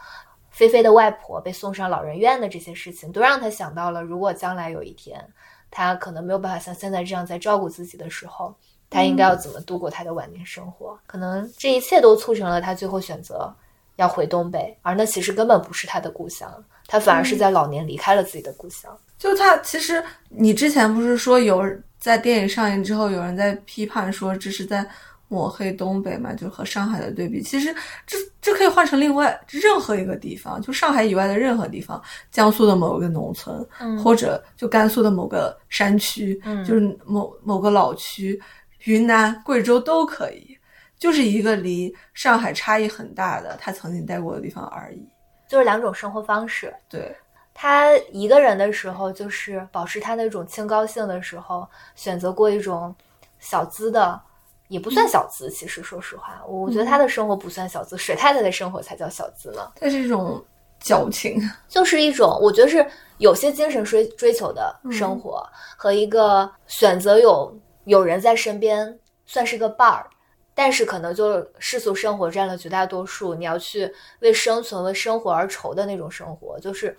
[0.50, 5.22] 菲菲的外婆被送上老人院的这些事情，都让他想到了，如果将来有一天
[5.70, 8.54] 他可能没有办法像现在这样在照顾自己的时候，
[8.88, 10.98] 他应该要怎么度过他的晚年生活？
[11.06, 13.54] 可能这一切都促成了他最后选择
[13.96, 18.96] 要回东北，而那其实根本不是他的故乡，他反而是在老年离开了自己的故乡。
[19.18, 21.64] 就他其实你之前不是说有
[21.98, 24.86] 在电影上映之后，有人在批判说这是在
[25.28, 27.42] 抹黑东北嘛，就和上海的对比。
[27.42, 27.74] 其实
[28.06, 38.40] 这这可以换成另外任何一个地方，就上海以外的任何地方，江苏的某个农村，嗯或者就甘肃的某个山区，嗯就是某某个老区，
[38.84, 40.56] 云南、贵州都可以，
[40.98, 45.02] 就是一个离上海差异很大的他曾经待过的地方而已。
[45.46, 46.74] 就是两种生活方式。
[46.88, 47.14] 对，
[47.52, 52.94] 他一个人的时候，就是保持他那种清高性的时候，选择过一种
[53.38, 54.20] 小资的，
[54.68, 55.50] 也不算小资。
[55.50, 59.72] 其实说实话，我觉得他的生活不算小资，水太太的生活才叫小资呢。
[59.76, 60.42] 它是一种
[60.80, 61.40] 矫情。
[61.68, 62.84] 就是一种我觉得是
[63.18, 70.06] 有些精神追追求的生活，和一个选择有有人在身边，算是个伴儿。
[70.54, 76.96] 但是可能就世俗生活占了绝大多数，你要去为生存、为生活而愁的那种生活，就是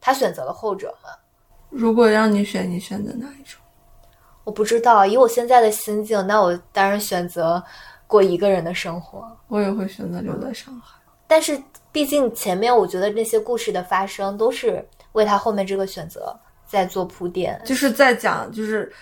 [0.00, 1.10] 他选择了后者嘛。
[1.68, 3.60] 如果让你选，你选择哪一种？
[4.44, 7.62] 我不知道，以我现在的心境，那我当然选择
[8.06, 9.30] 过一个人的生活。
[9.48, 10.96] 我也会选择留在上海。
[11.26, 16.34] 但是毕竟前面我觉得那些故事的发生都是为他后面这个选择
[16.64, 17.60] 在做铺垫。
[17.64, 18.92] 就是在讲，就是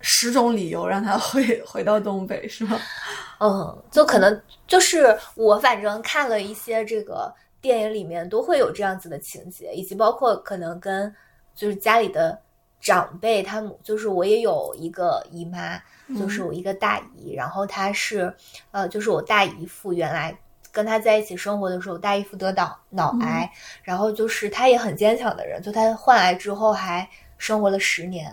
[0.00, 2.78] 十种理由让他回回到东北，是吗？
[3.40, 11.14] 嗯，就可能就是我反正看了一些这个电影里面都会有这样子的情节，以及包括可能跟
[11.54, 12.40] 就是家里的
[12.80, 15.80] 长辈，他们就是我也有一个姨妈，
[16.18, 18.34] 就是我一个大姨，然后她是
[18.70, 20.36] 呃，就是我大姨父原来。
[20.70, 23.50] 跟他在一起生活的时候，大姨夫得脑脑癌，
[23.82, 28.30] 然后就是他也很坚强的人，就他患癌之后还生活了十年，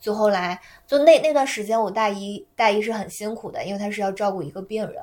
[0.00, 5.02] 就后来就那那段时间，我大姨大姨是很辛苦的，因为她是要照顾一个病人，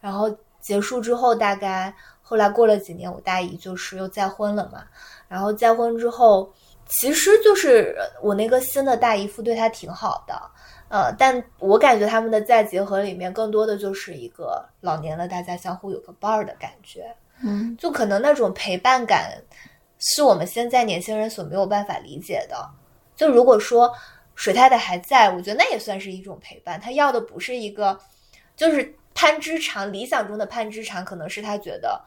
[0.00, 0.30] 然后
[0.60, 4.84] 结束之后，大概后来过了几年，我大姨就是又再婚了嘛。
[5.28, 6.52] 然后再婚之后，
[6.86, 10.34] 其实就是我那个新的大姨夫对她挺好的，
[10.88, 17.14] 呃，但我感觉他们的再结合里面更多的就是一个老年了，大家相互有个伴儿的感觉。
[17.42, 19.32] 嗯，就可能那种陪伴感，
[19.98, 22.56] 是我们现在年轻人所没有办法理解的。
[23.16, 23.92] 就如果说
[24.34, 26.80] 水太太还在，我觉得那也算是一种陪伴。
[26.80, 27.98] 她要的不是一个，
[28.56, 32.00] 就是潘之长理想中的潘之长，可能是他觉得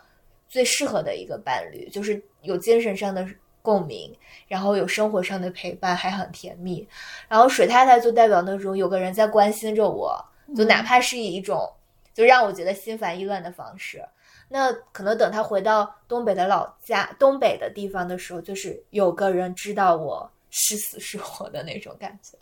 [0.48, 3.26] 最适合的一个伴侣，就是有精神上的
[3.62, 4.14] 共鸣，
[4.48, 6.88] 然后有生活上的陪伴，还很甜蜜。
[7.28, 10.24] 然后水太太就代表那种有个人在关心着我，
[10.56, 11.70] 就哪怕是以一种
[12.14, 14.04] 就让我觉得心烦意乱的方式。
[14.50, 22.38] 那可能等他回到东北的老家、东北的地方的时候，就是有个人知道我是死是活的那种感觉。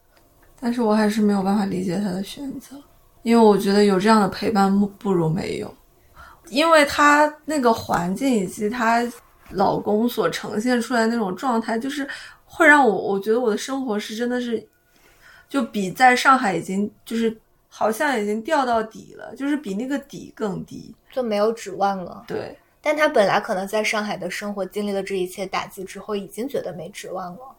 [0.59, 2.75] 但是我还是没有办法理解他的选择，
[3.23, 5.73] 因为我觉得有这样的陪伴不不如没有，
[6.49, 9.03] 因为他那个环境以及她
[9.51, 12.07] 老公所呈现出来那种状态，就是
[12.45, 14.65] 会让我我觉得我的生活是真的是，
[15.49, 17.35] 就比在上海已经就是
[17.67, 22.23] 好像已经掉到底了，就是比那个底更低，就没有指望了。
[22.27, 22.57] 对。
[22.81, 27.54] 但他本来可能在上海的生活经历了这一切打击之后，已经觉得没指望了，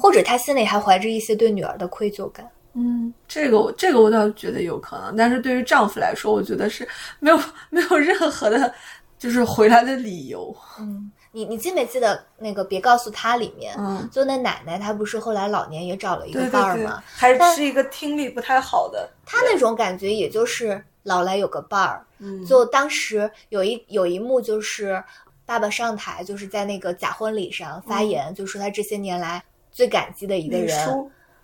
[0.00, 2.48] 或者他心里还怀着一些对女儿的愧疚感。
[2.74, 6.86] 嗯，这个我这个我倒觉得有可能，但是对于丈夫来说，我觉得是
[7.18, 8.72] 没有没有任何的，
[9.18, 10.54] 就是回来的理由。
[10.78, 17.02] 嗯，你你记没记得那个别告诉他里面，嗯，就那奶奶她不是后来老年也找了一个伴儿吗？
[17.04, 19.10] 还是一个听力不太好的。
[19.26, 22.04] 她那种感觉也就是老来有个伴儿。
[22.18, 25.02] 嗯，就当时有一有一幕就是
[25.44, 29.42] 爸爸上台，就是在那个假婚礼上发言，就说他这些年来
[29.78, 30.76] 最感激的一个人。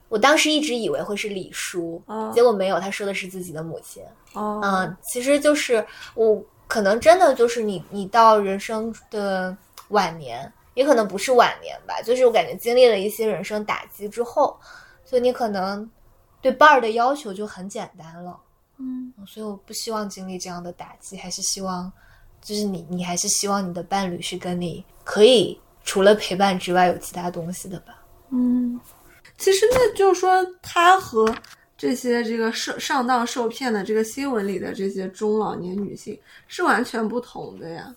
[0.08, 2.02] 我当时一直以为会是李叔，
[2.34, 4.02] 结果没有，他说的是自己的母亲。
[4.32, 9.56] 哦，嗯，其实就是我可能真的就是你，你到人生的
[9.90, 14.58] 晚年，也可能不是晚年吧，就是我感觉经历了一些人生打击之后，
[15.04, 15.88] 所以你可能
[16.40, 18.36] 对伴儿的要求就很简单了。
[18.78, 21.90] 嗯，所以我不希望经历这样的打击，还是希望，
[22.42, 27.93] 就是你，你还是希望你的伴侣是跟你可以除了陪伴之外有其他东西的吧？
[28.34, 28.80] 嗯，
[29.38, 31.32] 其实那就是说，他和
[31.78, 36.18] 这些这个受上当受骗的这个新闻里的这些中老年女性
[36.48, 37.94] 是完全不同的呀。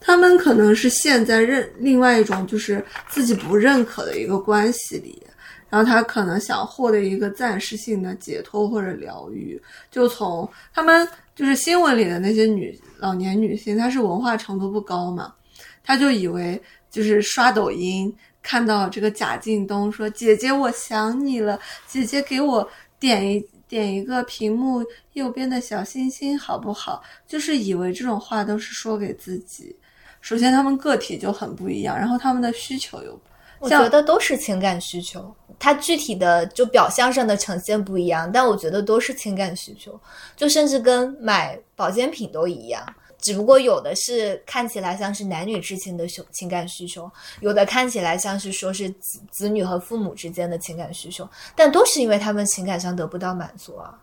[0.00, 5.22] 他们可能是陷在认另外一种就是自己不认可的一个关系里。
[5.68, 9.60] 然后他可能想获得一个暂时性的解脱或者疗愈，
[9.90, 15.34] 就从他们就是新闻里的那些女老年女性，她是文化程度不高嘛，
[15.82, 18.14] 她就以为就是刷抖音
[18.46, 22.66] 看到这个贾静东说：“姐姐我想你了，姐姐给我
[23.00, 24.84] 点一点一个屏幕
[25.14, 29.74] 右边的小心心好不好？”就是以为这种话都是说给自己。
[30.20, 33.20] 首先他们个体就很不一样，然后他们的需求又。
[33.58, 39.98] 我觉得都是情感需求，它具体的就表象上的呈现不一样，但我觉得都是情感需求，
[40.36, 42.86] 就甚至跟买保健品都一样，
[43.18, 47.10] 只不过有的是看起来像是男女之情的情情感需求，
[47.40, 53.98] 有的看起来像是说是子子女和父母之间的情感需求，但都是因为他们情感上得不到满足啊。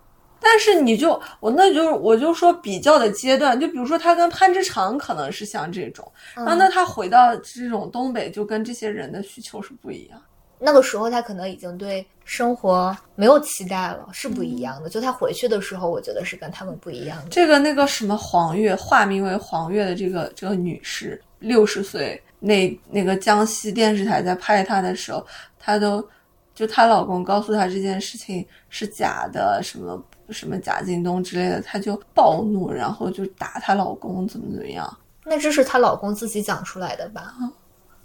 [0.45, 10.21] 但是你就我那就是我就说比较的阶段，就比如说他跟潘之长可能是像这种，然后那他回到这种东北，就跟这些人的需求是不一样。
[10.63, 14.89] 那个时候他可能已经对生活没有期待了，是不一样的。
[14.89, 17.29] 就他回去的时候，我觉得是跟他们不一样的。
[17.29, 25.25] 这个那个什么黄月，化名为黄月的这个这个女士，六十岁，那那个江西电视台在拍她的时候，
[25.59, 26.07] 她都
[26.55, 30.01] 就她老公告诉她这件事情是假的，什么。
[30.29, 34.97] 什么贾京东之类的，她就暴怒，然后就打她老公，怎么怎么样？
[35.25, 37.35] 那这是她老公自己讲出来的吧？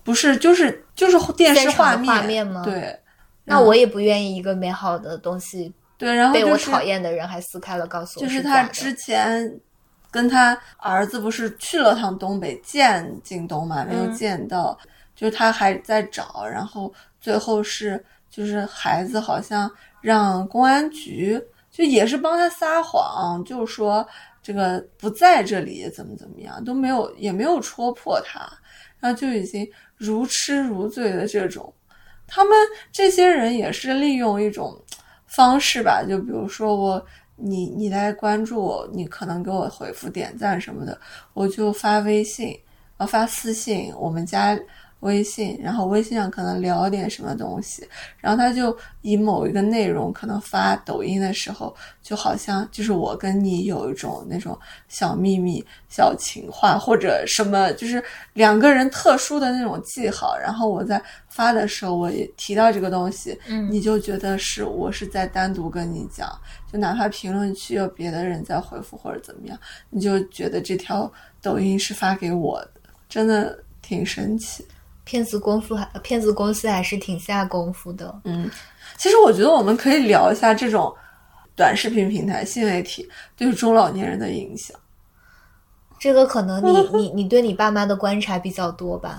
[0.09, 2.63] 不是，就是就是电视画面吗？
[2.65, 2.99] 对。
[3.45, 9.61] 那我也不愿意一个美好的东西，对，然后被我讨厌的人还撕开了，告诉我就是他之前
[10.11, 14.79] 跟他儿子不是去了趟东北见靳东嘛，没有见到，
[15.15, 16.91] 就是他还在找，然后
[17.21, 21.39] 最后是就是孩子好像让公安局。
[21.71, 24.05] 就也是帮他撒谎，就是说
[24.43, 28.41] 这个不在这里，怎么怎么样都没有，也没有戳破他，
[29.01, 31.73] 然后就已经如痴如醉的这种。
[32.27, 32.57] 他们
[32.93, 34.79] 这些人也是利用一种
[35.27, 41.01] 方式吧，就比如说我你你来关注我，你可能给我回复点赞什么的，
[41.33, 42.59] 我就发微信
[42.97, 44.59] 啊发私信，我们家
[45.01, 47.87] 微信，然后微信上可能聊点什么东西，
[48.19, 60.37] 然后他就以某一个内容可能发抖音的时候，就好像就是我跟你有一种那种小秘密、小情话或者什么，就是两个人特殊的那种记号。
[60.37, 66.29] 然后我在发的时候，我也提到这个东西，嗯你就觉得是我是在单独跟你讲，
[66.73, 69.57] 就哪怕评论区有别的人在回复或者怎么样，
[69.91, 72.71] 你就觉得这条抖音是发给我的，
[73.09, 74.67] 真的挺神奇。
[75.09, 78.15] 骗子功夫还骗子公司还是挺下功夫的。
[78.25, 78.51] 嗯，
[78.99, 80.95] 其实我觉得我们可以聊一下这种
[81.57, 84.79] 短视频平台新媒体对中老年人的影响。
[85.99, 89.19] 这个可能你 你你对你爸妈的观察比较多吧，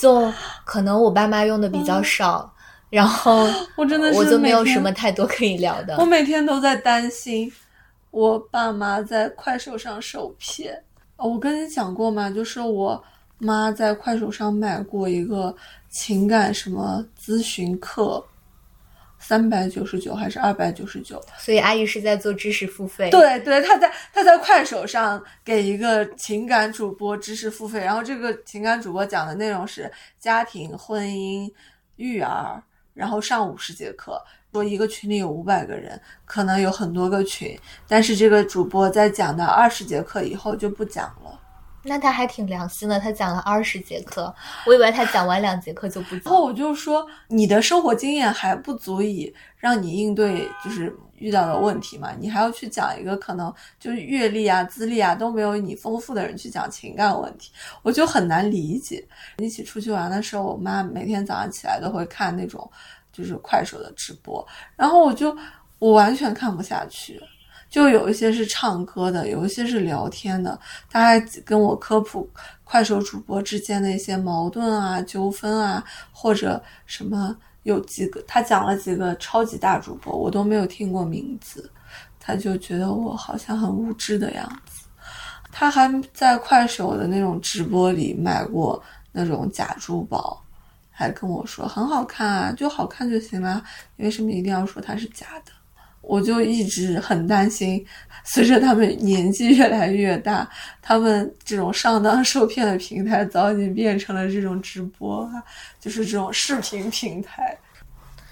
[0.00, 0.32] 就
[0.64, 2.48] 可能我爸妈用的比较少，
[2.88, 3.44] 然后
[3.76, 6.04] 我真的是我就没有什么太多可以聊的我。
[6.04, 7.52] 每天都在担心
[8.12, 10.80] 我爸妈在快手上受骗。
[11.16, 12.30] 哦我跟你讲过吗？
[12.30, 13.02] 就是我
[13.38, 15.54] 妈在快手上买过一个
[15.88, 18.24] 情感什么咨询课，
[19.18, 21.22] 三百九十九还是二百九十九？
[21.38, 31.52] 所以阿姨是在做知识付费。，对对，她在她在快手上给一个情感主播知识付费，然后这个情感主播讲的内容是家庭、婚姻、
[31.96, 32.62] 育儿，
[32.92, 34.22] 然后上五十节课。
[34.52, 37.58] 说一个群里有五百个人，可能有很多个群，
[37.88, 41.40] 但是这个主播在讲到二十节课以后就不讲了。
[41.84, 44.34] 那他还挺良心的，他讲了二十节课，
[44.66, 46.22] 我以为他讲完两节课就不讲。
[46.24, 59.06] 然后我就说，你的生活经验还不足以让你应对就是遇到的问题嘛，你还要去讲一个可能就是阅历啊、资历啊都没有你丰富的人去讲情感问题，我就很难理解。
[59.38, 62.70] 一起出去玩的时候，我妈每天早上起来都会看那种
[63.12, 65.36] 就是快手的直播，然后我就
[65.78, 67.20] 我完全看不下去。
[67.74, 70.56] 就有一些是唱歌的，有一些是聊天的，
[70.88, 72.30] 他还跟我科普
[72.62, 81.68] 快手主播之间的一些矛盾啊、纠纷啊，或者什么有几个，他讲了几个超级大主播，我都没有听过名字，
[82.20, 84.84] 他就觉得我好像很无知的样子。
[85.50, 90.40] 他还在快手的那种直播里买过那种假珠宝，
[90.92, 93.60] 还跟我说很好看啊，就好看就行了，
[93.96, 95.50] 为什么一定要说它是假的？
[96.06, 97.84] 我就一直很担心，
[98.24, 100.48] 随着他们年纪越来越大，
[100.80, 105.42] 他们这种上当受骗的平台早已经变成了这种直播啊，
[105.80, 107.56] 就是这种视频平台。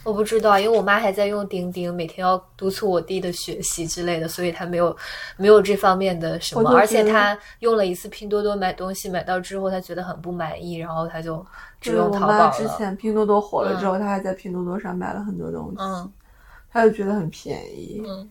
[0.05, 4.97] 我不知道，因为我妈还在用钉钉，每天要督促我弟的学习之类的，所以她没有
[5.37, 6.69] 没有这方面的什么。
[6.71, 11.47] 而且她用了一次拼多多买东西，买到之后她觉得很不满意，然后她就
[11.81, 12.51] 只用淘宝了。
[12.51, 16.13] 之前拼多多火了之后，她还在拼多多上买了很多东西，嗯
[16.73, 18.03] 她就觉得很便宜。
[18.07, 18.31] 嗯，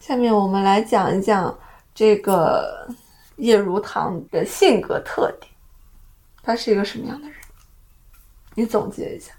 [0.00, 1.56] 下面我们来讲一讲
[1.94, 2.88] 这个
[3.36, 5.50] 叶如棠的性格特点，
[6.42, 7.36] 他是一个什么样的人？
[8.54, 9.32] 你总结一下。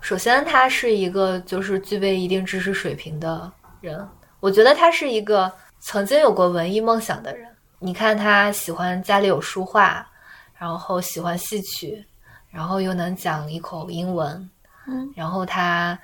[0.00, 3.50] 首先他是一个就是具备一定知识水平的
[3.80, 4.08] 人，
[4.40, 7.48] 我觉得他是一个曾经有过文艺梦想的人。
[7.78, 10.06] 你看他喜欢家里有书画，
[10.54, 12.04] 然后喜欢戏曲，
[12.50, 14.50] 然后又能讲一口英文，
[14.86, 15.98] 嗯，然后她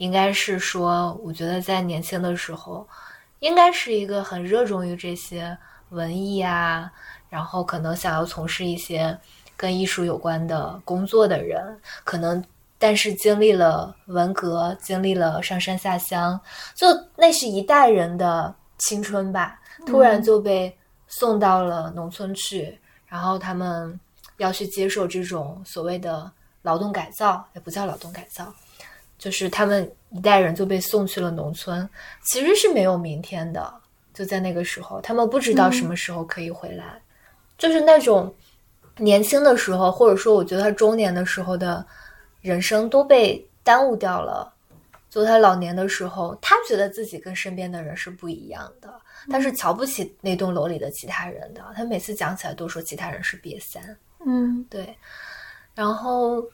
[0.00, 2.88] 应该是说，我觉得在年轻的时候，
[3.40, 5.56] 应该是一个很热衷于这些
[5.90, 6.90] 文艺啊，
[7.28, 9.16] 然后可能想要从事一些
[9.58, 12.42] 跟艺术有关的工作的人，可能
[12.78, 16.40] 但是经历了文革，经历了上山下乡，
[16.74, 20.74] 就那是一代人的青春吧，突然就被
[21.08, 24.00] 送到了农村去，然后他们
[24.38, 26.32] 要去接受这种所谓的
[26.62, 28.50] 劳动改造，也不叫劳动改造，
[29.20, 31.86] 就是他们一代人就被送去了农村，
[32.24, 33.72] 其实是没有明天的。
[34.14, 37.00] 就在那个时候，他们不知道什么时候可以回来，
[37.58, 38.34] 就是那种
[38.96, 41.84] 年轻的时候，或者说我觉得他中年的时候的
[42.40, 44.52] 人生都被耽误掉了。
[45.10, 48.92] 就他老年的时候，他觉得自己跟身边的人是不一样的，
[49.28, 51.60] 他是瞧不起那栋楼里的其他人的。
[51.74, 53.82] 他每次讲起来都说其他人是瘪三。
[54.24, 54.96] 嗯对，
[55.74, 56.44] 然后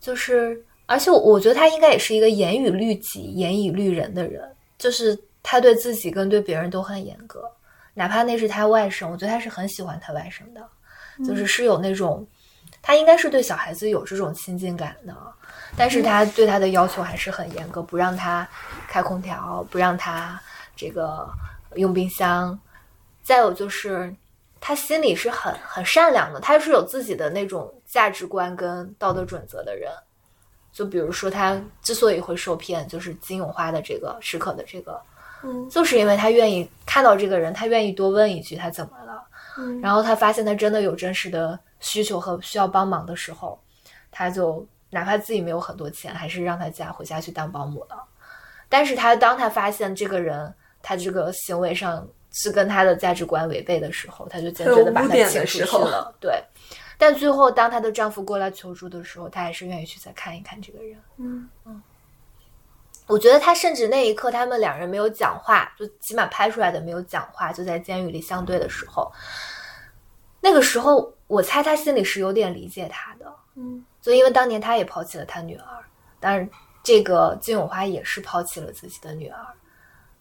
[0.00, 7.42] 就是，而且我我觉得他应该也是一个严以律己、严以律人的人，就是他对自己跟对别人都很严格，
[7.94, 10.66] 哪怕那是他外甥，我觉得他是很喜欢他外甥的，
[11.26, 12.26] 就是是有那种，
[12.82, 15.16] 他应该是对小孩子有这种亲近感的，
[15.76, 18.48] 但是他对他的要求还是很严格，不让他
[18.88, 20.40] 开空调，不让他
[20.76, 21.28] 这个
[21.76, 22.58] 用冰箱，
[23.22, 24.14] 再有就是。
[24.66, 29.92] 他心里是很很善良的，他是有自己的那种价值观跟道德准则的人。
[30.74, 35.00] 就比如说，他之所以会受骗，就是金永花的这个时刻的这个，
[35.44, 39.22] 嗯就是因为他愿意看到这个人，他愿意多问一句他怎么了，
[39.56, 43.56] 嗯然后他发现他真的有真实的需求和需要帮忙的时候，
[44.10, 48.02] 他就哪怕自己没有很多钱，还是让他家回家去当保姆了。
[48.68, 50.52] 但是他当他发现这个人
[50.82, 56.12] 他这个行为上是跟他的价值观违背的时候，他就坚决的把他请出去了。
[56.18, 56.42] 对。
[56.96, 60.98] 但最后，当她的丈夫过来求助的时候，她还是愿意去再看一看这个人。
[61.18, 61.82] 嗯嗯，
[63.06, 69.12] 我觉得她甚至那一刻，他们两人没有讲话，就起码拍出来的没有讲话，就在监狱里相对的时候，
[70.40, 73.34] 那个时候，我猜她心里是有点理解他的。
[73.56, 75.84] 嗯，就因为当年她也抛弃了她女儿，
[76.20, 76.48] 当然
[76.82, 79.46] 这个金永花也是抛弃了自己的女儿。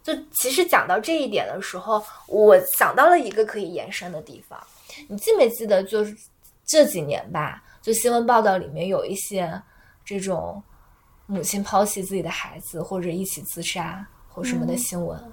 [0.02, 4.62] 就其实讲到这一点的时候，我想到了一个可以延伸的地方，
[5.08, 6.14] 你记没记得就是？
[6.74, 9.62] 这几年吧，就新闻报道里面有一些
[10.04, 10.62] 这种
[11.28, 15.32] 母亲抛弃自己的孩子或者一起自杀或什么的新闻，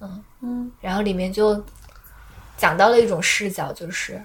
[0.00, 1.62] 嗯嗯，然后里面就
[2.56, 4.24] 讲到了一种视角，就是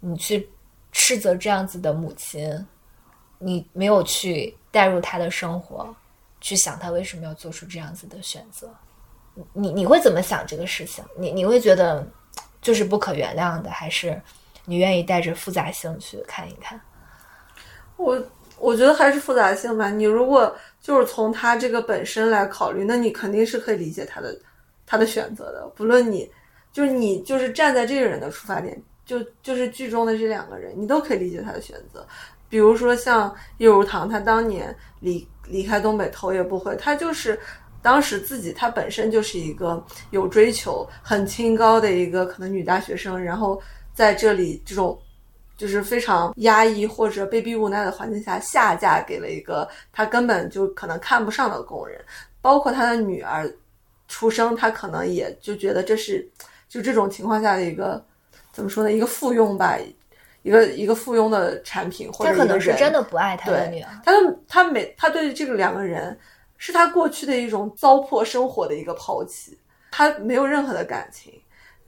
[0.00, 0.46] 你去
[0.92, 2.66] 斥责这样子的母亲，
[3.38, 5.96] 你没有去带入她的生活，
[6.42, 8.68] 去想她为什么要做出这样子的选择，
[9.54, 11.02] 你你会怎么想这个事情？
[11.16, 12.06] 你你会觉得
[12.60, 14.20] 就是不可原谅的，还是？
[14.66, 16.80] 你愿意带着复杂性去看一看？
[17.96, 18.20] 我
[18.58, 19.88] 我觉得还是复杂性吧。
[19.88, 24.36] 你如果就是从他这个本身来考虑，那你肯定是可以理解他的
[24.84, 25.70] 他的选择的。
[25.76, 26.28] 不论你
[26.72, 32.04] 就是你就是站在这个人的出发点，就就是剧中的这两个人，你都可以理解他的选择。
[32.48, 37.38] 比如说像叶如棠，他当年离离开东北头也不回，他就是
[37.80, 43.60] 当时自己他本身就是一个有追求、很清高的一个可能女大学生，然后。
[43.94, 45.00] 在这里，这种
[45.56, 52.04] 就是非常压抑或者被逼无奈的环境下，下嫁给了一个他根本就可能看不上的工人，
[52.42, 53.48] 包括他的女儿
[54.08, 56.28] 出生，他可能也就觉得这是
[56.68, 58.04] 就这种情况下的一个
[58.52, 58.92] 怎么说呢？
[58.92, 59.78] 一个附庸吧，
[60.42, 63.88] 一个一个附庸的产品，或者他可能是真的不爱他的女儿。
[64.04, 66.18] 他的他每他对这个两个人
[66.58, 69.56] 是他过去的一种糟粕生活的一个抛弃，
[69.92, 71.32] 他没有任何的感情。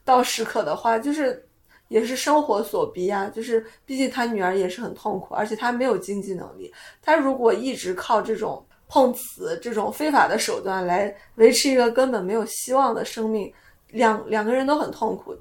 [0.04, 1.42] 到时刻的话，就是。
[1.88, 6.72] 也是生活所逼啊，就是毕竟他女儿也是很痛苦，而且他没有经济能力。
[7.00, 13.52] 他如果一直靠这种碰瓷、这种非法的手段来维持一个根本没有希望的生命，
[13.88, 15.32] 两两个人都很痛苦。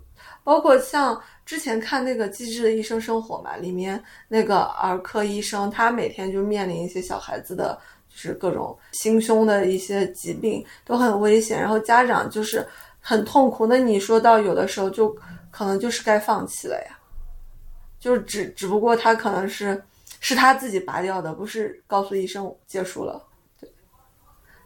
[0.44, 7.76] 包括像之前看那个《机智的医生生活》嘛，里面那个儿科医生，他每天就面临一些小孩子的，
[8.08, 12.64] 就是各种心胸的一些疾病都很危险，然后家长就是
[13.00, 13.66] 很痛苦。
[13.66, 15.16] 那你说到有的时候就。
[15.56, 17.00] 可能就是该放弃了呀，
[17.98, 19.82] 就是只只不过他可能是
[20.20, 23.26] 是他自己拔掉的，不是告诉医生结束了。
[23.58, 23.70] 对，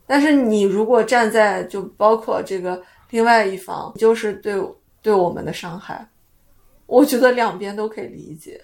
[0.08, 2.82] 但是你如果站在就包括这个
[3.12, 4.60] 另外一方，就是对
[5.00, 6.10] 对我们的伤害，
[6.88, 8.60] 我觉得两边都可以理解。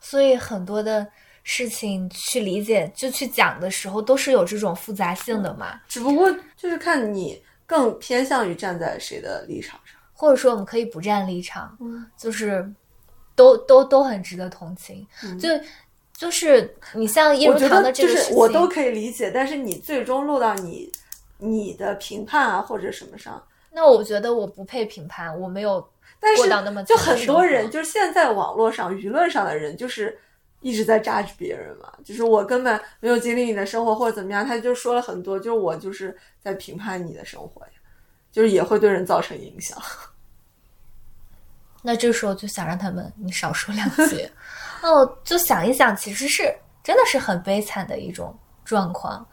[0.00, 1.06] 所以很多的
[1.44, 5.80] 事情去理解就去讲的时候，都是有这种复杂性的嘛。
[5.86, 9.95] 只不过就是看你更偏向于站在谁的立场上。
[10.16, 11.76] 或者说，我们可以不站立场，
[12.16, 12.66] 就是
[13.34, 15.06] 都都都很值得同情。
[15.38, 15.48] 就
[16.14, 19.30] 就是你像叶如棠的这个事情，我都可以理解。
[19.30, 20.90] 但是你最终落到你
[21.36, 23.40] 你的评判啊，或者什么上，
[23.72, 25.78] 那我觉得我不配评判，我没有
[26.36, 30.18] 过到那么就很多人就是现在网络上舆论上的人，就是
[30.60, 31.92] 一直在榨取别人嘛。
[32.02, 37.72] 就是我根本没有经历你的生活或者怎么样，他就说了很多，就是我就是在评判你的生活呀。
[38.36, 39.78] 就是也会对人造成影响，
[41.80, 44.30] 那这时候就想让他们你少说两句，
[44.84, 49.26] 哦，就想一想，其实是真的是很悲惨的一种状况。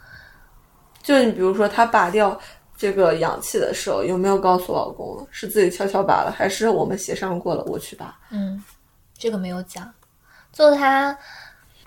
[1.01, 2.39] 就你比如说，他拔掉
[2.77, 8.17] 这个氧气的时候，有没有告诉老公是自己悄悄拔了，还是我们协商过了我去拔？
[8.29, 8.63] 嗯，
[9.17, 9.93] 这个没有讲，
[10.53, 11.13] 就他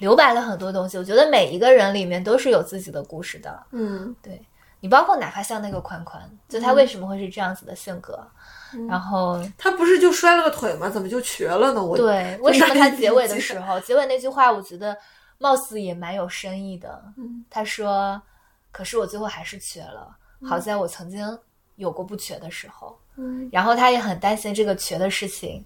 [0.00, 0.98] 留白了很多东西。
[0.98, 3.66] 我觉得每一个人里面都是有自己的故事的。
[3.70, 4.38] 嗯，对。
[4.80, 8.26] 你包括哪怕像那个宽宽，就他为什么会是这样子的性格？
[8.88, 10.90] 然后他不是就摔了个腿吗？
[10.90, 11.82] 怎么就瘸了呢？
[11.82, 14.96] 我对，为什么他结尾的时候，结尾那句话，我觉得
[15.38, 17.02] 貌似也蛮有深意的。
[17.48, 18.20] 他说
[18.70, 20.14] ：“可是我最后还是瘸了，
[20.46, 21.38] 好在我曾经
[21.76, 25.64] 有过不瘸的时候。”嗯，然后他也很担心这个瘸的事情，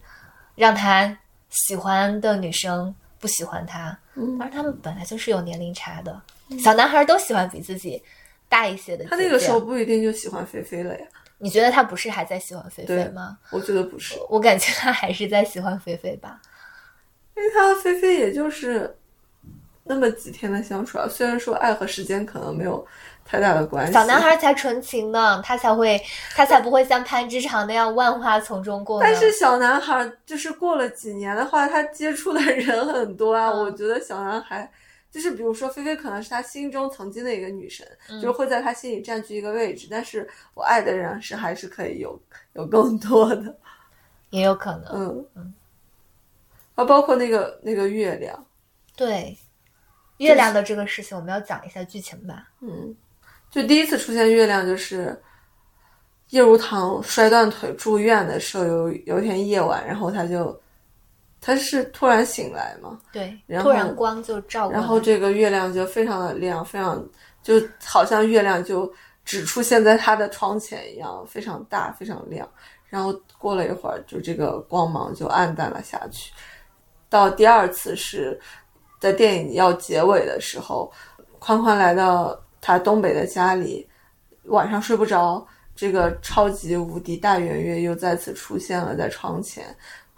[0.55, 3.99] 让他喜欢的女生不喜欢他。
[4.15, 6.21] 嗯，而他们本来就是有年龄差的，
[6.63, 8.01] 小男孩都喜欢比自己。
[8.51, 11.07] 大一些的，他那个时候不一定就喜欢菲菲了呀？
[11.39, 13.39] 你觉得他不是还在喜欢菲菲吗？
[13.51, 16.39] 我觉得不是，我感觉他还是在喜欢菲菲吧。
[17.35, 18.95] 因为他和菲菲也就是
[19.85, 21.09] 那么几天的相处啊。
[21.09, 22.87] 虽然说爱和时间可能没有
[23.25, 25.99] 太大的关系，小男孩才纯情呢，他才会，
[26.35, 29.01] 他才不会像潘之长那样万花丛中过。
[29.01, 33.51] 但是小男孩就是过了几年的话，他接触的人很多啊。
[33.51, 34.71] 我觉得小男孩
[35.11, 39.89] 就是，比如说菲菲可能是他心中曾经的一个女神，就是会在他心里占据一个位置。
[39.91, 42.21] 但是我爱的人是还是可以有
[42.53, 43.57] 有更多的，
[44.31, 44.87] 也有可能。
[44.93, 45.55] 嗯嗯。
[46.77, 48.47] 啊，包括那个那个月亮，
[48.97, 49.37] 对，
[50.19, 52.49] 月亮的这个事情，我们要讲一下剧情吧。
[52.61, 52.95] 嗯，
[53.51, 55.21] 就第一次出现月亮，就是
[56.29, 60.59] 叶如棠摔断腿住院的时候，有有一天夜晚，然后他就
[61.41, 67.03] 他是突然醒来嘛，对，然突然光就照过，然后这个月亮就非常的亮，非常
[67.43, 68.93] 就好像月亮就
[69.25, 72.47] 只出现在他的窗前一样，非常大，非常亮。
[72.89, 76.33] 然后过了一会儿，就这个光芒就暗淡了下去。
[77.09, 78.39] 到第二次是
[79.01, 80.93] 在电影要结尾的时候，
[81.39, 83.89] 宽宽来到他东北的家里，
[84.45, 89.65] 晚上睡不着，这个超级无敌大圆月又再次出现了在窗前，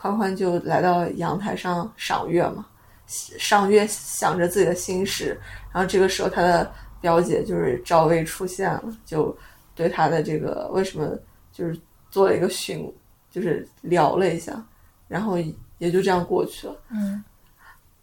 [0.02, 2.66] 宽宽就来到阳台上赏月嘛，
[3.06, 5.40] 赏月想着自己的心事，
[5.72, 9.34] 然后这个时候他的表姐就是赵薇出现了，就
[9.74, 11.16] 对他的这个为什么
[11.52, 11.80] 就是
[12.10, 12.92] 做了一个询，
[13.30, 14.62] 就是聊了一下，
[15.08, 15.38] 然后。
[15.78, 16.76] 也就这样过去了。
[16.92, 17.24] 嗯，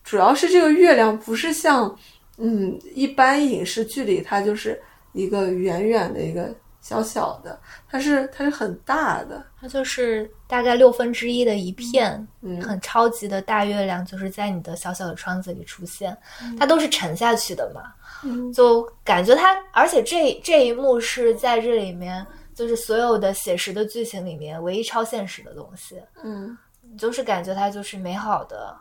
[0.03, 1.97] 主要是这个月亮不是像，
[2.35, 4.77] 嗯，一般影视剧里它就是
[5.13, 6.53] 一个远远的一个
[6.89, 16.17] 小小的，它是它是很大的，它就是大概六分之一的一片，嗯，很超级的大月亮，就是在你的小小的窗子里出现，
[16.57, 22.25] 它都是沉下去的嘛，嗯，就感觉它，而且这这一幕是在这里面，
[22.55, 26.57] 就是所有的写实的剧情里面唯一超现实的东西，嗯。
[26.97, 28.75] 就是感觉它就是美好的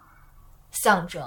[0.71, 1.23] 象征，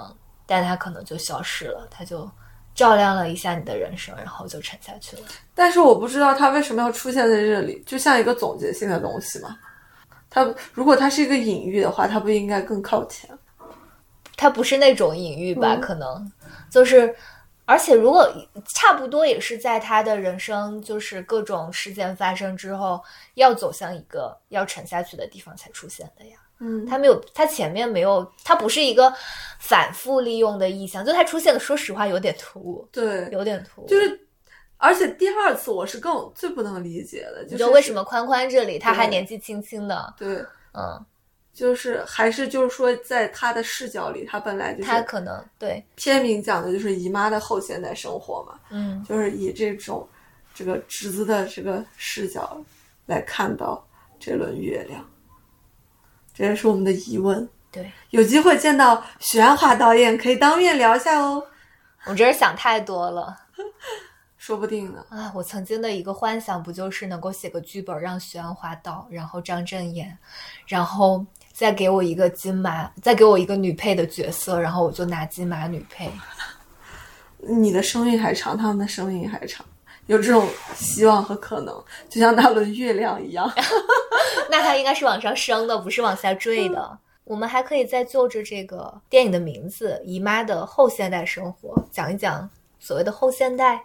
[0.46, 2.28] 但它可能就消失了，它就
[2.74, 5.22] 照亮了一下你的人生，然后就沉下去了。
[5.54, 9.58] 但是我不知道它为什么要出现在这里，就像一个总结性的东西嘛。
[10.30, 13.28] 它如果它是一个隐喻的话，它不应该更靠前？
[14.36, 15.76] 它不是那种隐喻吧？
[15.76, 16.32] 可能
[16.70, 17.14] 就是，
[17.66, 18.26] 而且如果
[18.74, 23.00] 差不多也是在他的人生就是各种事件发生之后，
[23.34, 26.38] 要走向一个要沉下去的地方才出现的呀。
[26.64, 29.12] 嗯，他没有，他前面没有，他不是一个
[29.58, 33.86] 反复利用的意象，就他出现的，说实话有点突兀，对，有点突兀。
[33.88, 34.20] 就是，
[34.76, 40.36] 而且第二次我是更最不能理解的，就是为什么宽宽这里他还年纪轻轻的，对，
[40.72, 41.04] 嗯，
[41.52, 45.84] 就是还是就是说，在他的视角里，他本来就是他可能对。
[45.96, 50.08] 片名讲的就是姨妈的后现代生活嘛，嗯，就是以这种
[50.54, 52.56] 这个侄子的这个视角
[53.06, 53.84] 来看到
[54.20, 55.04] 这轮月亮。
[56.34, 57.48] 这也是我们的疑问。
[57.70, 61.42] 对，有机会见到许鞍华导演，可以当面聊一下哦。
[62.04, 63.34] 我真是想太多了，
[64.36, 65.04] 说不定呢。
[65.08, 70.18] 啊，我曾经的一个幻想，不就是能够写个剧本，让许鞍华导，然后张震演，
[70.66, 76.10] 然后再给我一个金马，再给我一个女配的角色，然后我就拿金马女配。
[77.38, 79.64] 你的生命还长，他们的生命还长。
[80.12, 81.74] 有这种希望和可能，
[82.06, 83.50] 就像那轮月亮一样。
[84.50, 86.98] 那它应该是往上升的，不是往下坠的。
[87.24, 92.48] 我们还可以再就着这个电影的名字《姨妈的后现代生活》讲一讲
[92.78, 93.82] 所谓的后现代。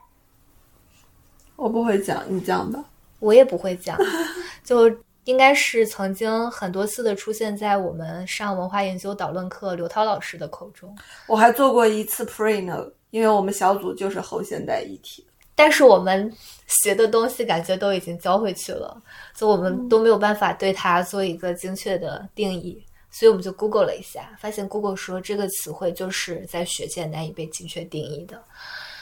[1.55, 2.84] 我不会讲，你讲吧。
[3.19, 3.97] 我也不会讲，
[4.65, 4.91] 就
[5.23, 10.93] 应该是曾经很多次的出现在我们上文化研究导论课刘涛老师的口中。
[11.25, 15.25] 我还做过一次 pre note，因为我们小组就是后现代议题。
[15.58, 16.32] 但是我们
[16.68, 18.95] 学的东西感觉都已经交回去了，
[19.34, 28.39] 所以我们都没有办法对它做一个精确的定义，所以我们就 Google 了一下，发现 Google 说这个词汇就是在学界难以被精确定义的。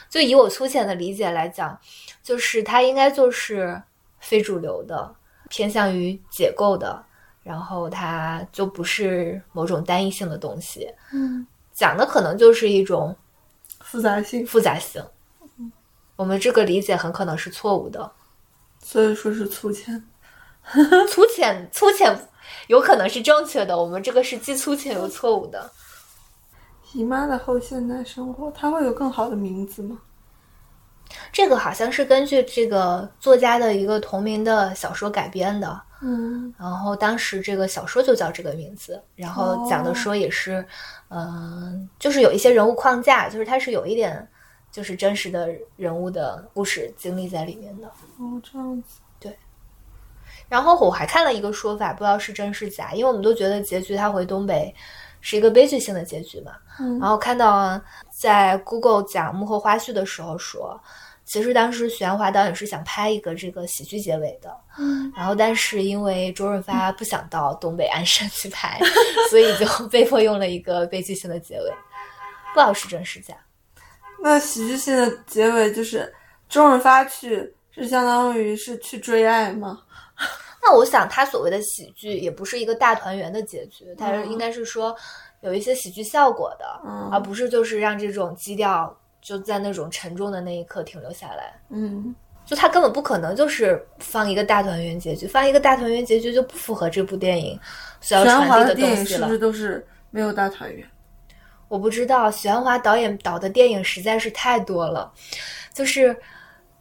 [0.08, 1.78] 就以我粗浅的理解来讲，
[2.22, 3.78] 就是它应该就是
[4.20, 5.14] 非主流的，
[5.50, 7.04] 偏向于解构的，
[7.42, 10.88] 然后它就不是某种单一性的东西。
[11.12, 13.14] 嗯，讲的可能就是一种
[13.80, 15.04] 复杂性，复杂性。
[16.16, 18.10] 我们这个理解很可能是错误的，
[18.82, 20.02] 所以说是粗浅，
[21.08, 22.18] 粗浅粗浅
[22.68, 23.76] 有可能是正确的。
[23.76, 25.70] 我们这个是既粗浅又错误的。
[26.94, 29.98] 姨妈的后现代生活，它会有更好的名字吗？
[31.30, 40.66] 这个好像是根据这个作家的一个同名的小说改编的，嗯，然后当时这个小说就叫这个名字，然后讲的说也是，
[41.10, 44.26] 嗯，就是有一些人物框架，就是它是有一点。
[44.76, 47.88] 就是真实的人物的故事经历在里面的
[48.18, 49.34] 哦，这样子对。
[50.50, 54.74] 然后我还看了一个说法，不知道是真是假，因为我们都觉得结局他回东北
[55.22, 56.52] 是一个悲剧性的结局嘛。
[56.78, 57.80] 嗯然后看到
[58.10, 60.78] 在 Google 讲幕后花絮的时候说，
[61.24, 68.78] 其实当时许鞍华导演是想拍一个这个喜剧结尾的，嗯然后但是因为周润发不想到东北鞍山去拍，
[69.30, 71.70] 所以就被迫用了一个悲剧性的结尾，
[72.52, 73.34] 不知道是真是假。
[74.22, 76.12] 那喜剧性的结尾就是
[76.48, 79.80] 周润发去，是相当于是去追爱吗？
[80.62, 84.96] 那我想，他所谓的喜剧也不是一个大团圆的结局，他应该是说
[85.42, 91.60] 有一些喜剧效果的，嗯而不是就是让这种基调就在那种沉重的那一刻停留下来。
[91.70, 92.14] 嗯
[92.44, 97.58] 就他根本不可能就是放一个大团圆结局，放一个大团圆结局就不符合这部电影
[98.00, 99.28] 所要传递的东西了影是不。
[99.30, 100.88] 是都是没有大团圆？
[101.68, 105.12] 我不知道，许鞍华导演导的电影实在是太多了，
[105.72, 106.16] 就是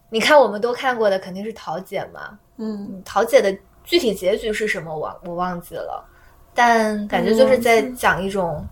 [0.09, 3.01] 你看我们都看过的肯定是桃姐嘛，嗯。
[3.03, 6.05] 桃姐的具体结局是什么我我忘记了，
[6.53, 8.65] 但感觉就是在讲一种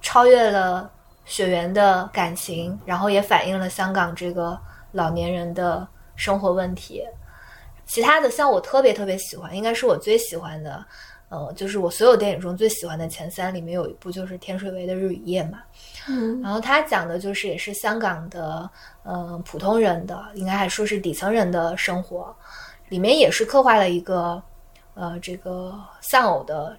[0.00, 0.90] 超越了
[1.24, 4.58] 血缘的感情，然后也反映了香港这个
[4.92, 5.86] 老年人的
[6.16, 7.04] 生活问题。
[7.84, 10.84] 其他的像我特别特别喜欢，应该是我最喜欢的，
[11.28, 15.58] 呃，就是我所有电影中最喜欢的前三里面有一部就是天水围的《日与夜》嘛。
[16.08, 18.68] 嗯然后他讲的就是也是香港的
[19.02, 22.34] 呃普通人的，应该还说是底层人的生活，
[22.88, 24.42] 里面也是刻画了一个
[24.94, 26.74] 呃这个丧偶的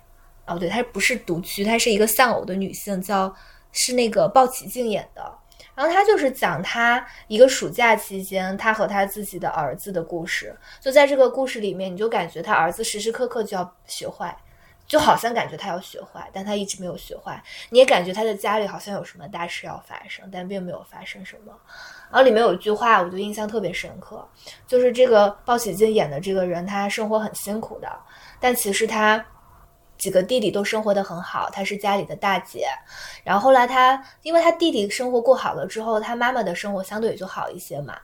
[0.48, 3.34] 哦对，她不是独居，她是一个丧偶的女性，叫
[3.72, 5.32] 是那个鲍起静演的。
[5.80, 10.54] 然后他就是讲他一个暑假期间，他和他自己的儿子的故事。
[10.82, 14.36] 就在这个故事里面，你就感觉他儿子时时刻刻就要学坏，
[14.86, 17.42] 就好像感觉他要学坏，但他一直没有学坏。
[17.70, 21.54] 你也感觉他的家里好像有什么大事要发生，但并没有发生什么。
[22.12, 24.28] 然后里面有一句话，我就印象特别深刻，
[24.68, 27.90] 就是这个鲍喜静演的这个人，他生活很辛苦的，
[28.38, 29.26] 但其实他
[30.00, 32.68] 几个弟弟都生活的很好，她是家里的大姐。
[33.24, 37.96] 然后后来她，因为她弟弟生活过好了之后，她妈妈的生活相对也就好一些嘛。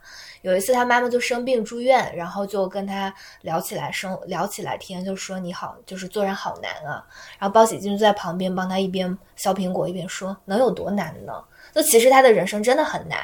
[0.42, 7.04] 有一次她妈妈就生病住院，然后就跟他聊起来生聊起来天，就说你好，就是做人好难啊。
[7.38, 11.32] 然后包喜静就在旁边帮他一边削苹果一边说，能有多难呢？
[11.74, 13.18] 就其实他的人生真的很难。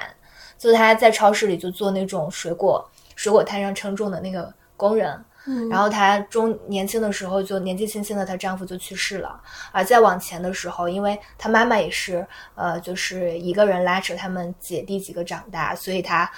[0.58, 9.40] 就他在超市里就做那种水果水果摊上称重的那个工人，嗯然后她中年轻的时候就年纪轻轻的，她丈夫就去世了。
[9.72, 12.24] 而再往前的时候，因为她妈妈也是
[12.54, 16.30] 呃，就是一个人拉扯他们姐弟几个长大，所以她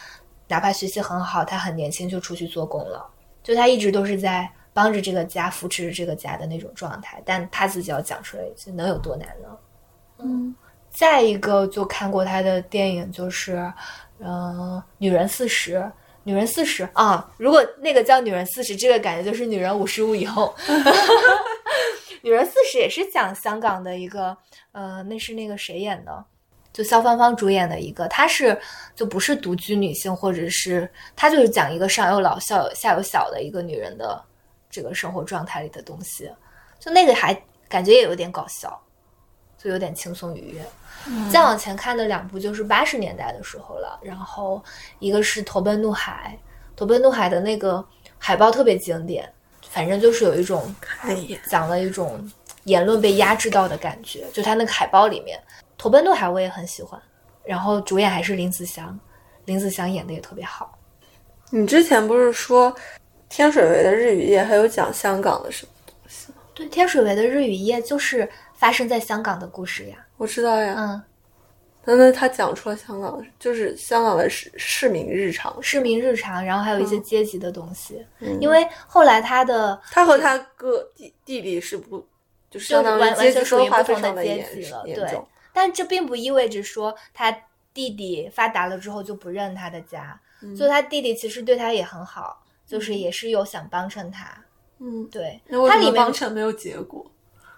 [0.48, 3.06] 哪怕学习很好，她很年轻就出去做工了。
[3.42, 7.22] 就她一直都是在帮着这个家，扶持着这个家的那种状态。
[7.26, 9.48] 但她自己要讲出来，就能有多难呢？
[10.18, 10.54] 嗯
[10.90, 13.56] 再一个就看过她的电影，就是
[14.20, 15.76] 嗯、呃女人四十》。
[16.24, 20.54] 女人四十啊，如果那个叫女人四十，这个感觉就是女人五十五以后。
[22.22, 24.34] 女人四十也是讲香港的一个，
[24.72, 26.24] 呃，那是那个谁演的？
[26.72, 28.58] 就肖芳芳主演的一个，她是
[28.96, 34.24] 就不是独居女性，或者是她就是讲一个上有老下有下有小的一个女人的
[34.70, 36.28] 这个生活状态里的东西，
[36.80, 37.38] 就那个还
[37.68, 38.82] 感觉也有点搞笑，
[39.58, 40.64] 就有点轻松愉悦。
[41.30, 44.62] 再往前看的两部就是八十年代的时候了，然后
[44.98, 46.38] 一个是《投奔怒海》，
[46.78, 47.84] 《投奔怒海》的那个
[48.18, 49.30] 海报特别经典，
[49.68, 50.74] 反正就是有一种
[51.48, 52.30] 讲了一种
[52.64, 55.38] 言论被压制到的感觉，就他那个海报里面，
[55.76, 57.00] 《投奔怒海》我也很喜欢，
[57.44, 58.98] 然后主演还是林子祥，
[59.44, 60.78] 林子祥演的也特别好。
[61.50, 62.74] 你之前不是说
[63.28, 66.38] 天水围的日与夜还有讲香港的什么东西吗？
[66.54, 69.96] 对，天水围的日与夜就是发生在香港的故事呀。
[70.16, 71.02] 我知道呀，嗯，
[71.84, 75.60] 那那他讲出了香港，就是香港的市市民日常。
[75.62, 78.04] 市民日常，然后还有一些阶级的东西。
[78.20, 81.98] 嗯因为后来他的他和他哥弟弟弟是不，
[82.50, 85.26] 就是就相当完于阶级完全属于分化非常的严级了，对严重。。
[85.52, 87.30] 但这并不意味着说他
[87.72, 94.26] 弟弟发达了之后就不认他的家，嗯就他弟弟其实对他也很好，就是也是有想帮衬他。
[94.78, 97.04] 嗯，对，他里面帮衬没有结果？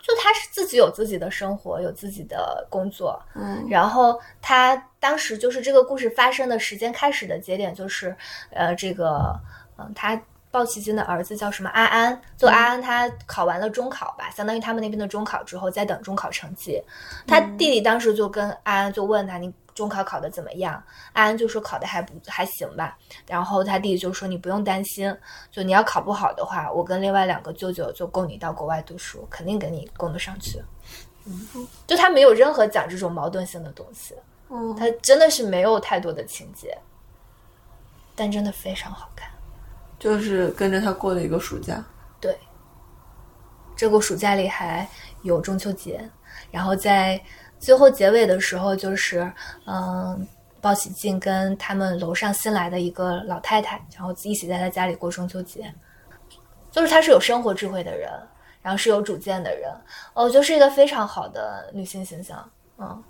[0.06, 3.66] 就他是自己有自己的生活，有自己的工作，嗯。
[3.68, 8.16] 然后他当时就是这个故事发生的时间开始的节点就是，
[8.50, 9.34] 呃，这个，
[9.78, 10.20] 嗯、他
[10.50, 16.80] 鲍奇金的儿子叫什么阿安，就阿安他考完了中考吧，相当于他们那边的中考之后在等中考成绩，
[17.26, 19.52] 他弟弟当时就跟阿安就问他你。
[19.76, 20.82] 中考考的怎么样？
[21.12, 22.98] 安安就说考的还不还行吧。
[23.28, 25.16] 然后他弟弟就说你不用担心，
[25.52, 30.60] 就你要考不好的话，我跟另外两个舅舅就供你到国外读书，肯定给你供得上去。
[31.26, 34.14] 嗯，就他没有任何讲这种矛盾性的东西。
[34.48, 36.76] 嗯，他真的是没有太多的情节，
[38.14, 39.28] 但真的非常好看。
[39.98, 41.84] 就是跟着他过了一个暑假。
[42.20, 42.38] 对，
[43.76, 44.88] 这个暑假里还
[45.22, 46.08] 有中秋节，
[46.50, 47.20] 然后在
[47.66, 49.28] 最后结尾的时候，就是
[49.66, 50.24] 嗯，
[50.60, 55.74] 鲍喜静跟他们楼上新来的一个老太太，然后一起在他家里过中秋节。
[56.70, 58.08] 就是她是有生活智慧的人，
[58.62, 59.68] 然后是有主见的人，
[60.14, 62.48] 哦，就是一个非常好的女性形象。
[62.78, 63.02] 嗯，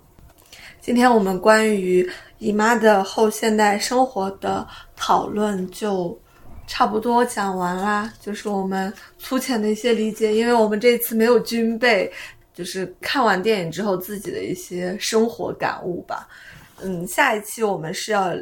[0.81, 2.09] 今天我们关于
[2.39, 6.19] 姨妈的后现代生活的讨论就
[6.65, 12.11] 差不多讲完啦，就是我们粗浅的一些理解，因为我们这次没有军备，
[12.57, 16.27] 就是看完电影之后自己的一些生活感悟吧。
[16.81, 18.33] 嗯，下一期我们是要。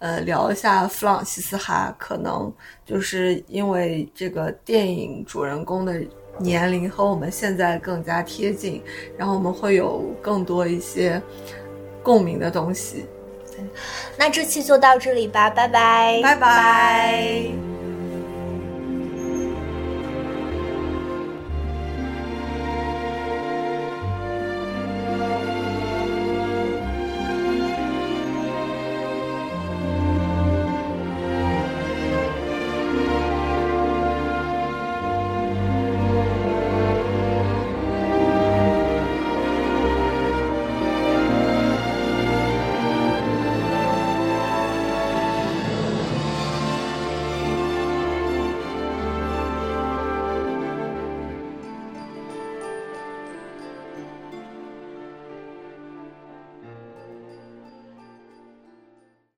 [0.00, 2.54] 呃，聊一下弗朗西斯哈，可能
[2.86, 6.00] 就是因为这个电影主人公的
[6.38, 8.80] 年龄和我们现在更加贴近，
[9.16, 11.20] 然后我们会有更多一些
[12.00, 13.06] 共鸣的东西。
[14.16, 17.67] 那这期就到这里吧，拜拜，拜拜。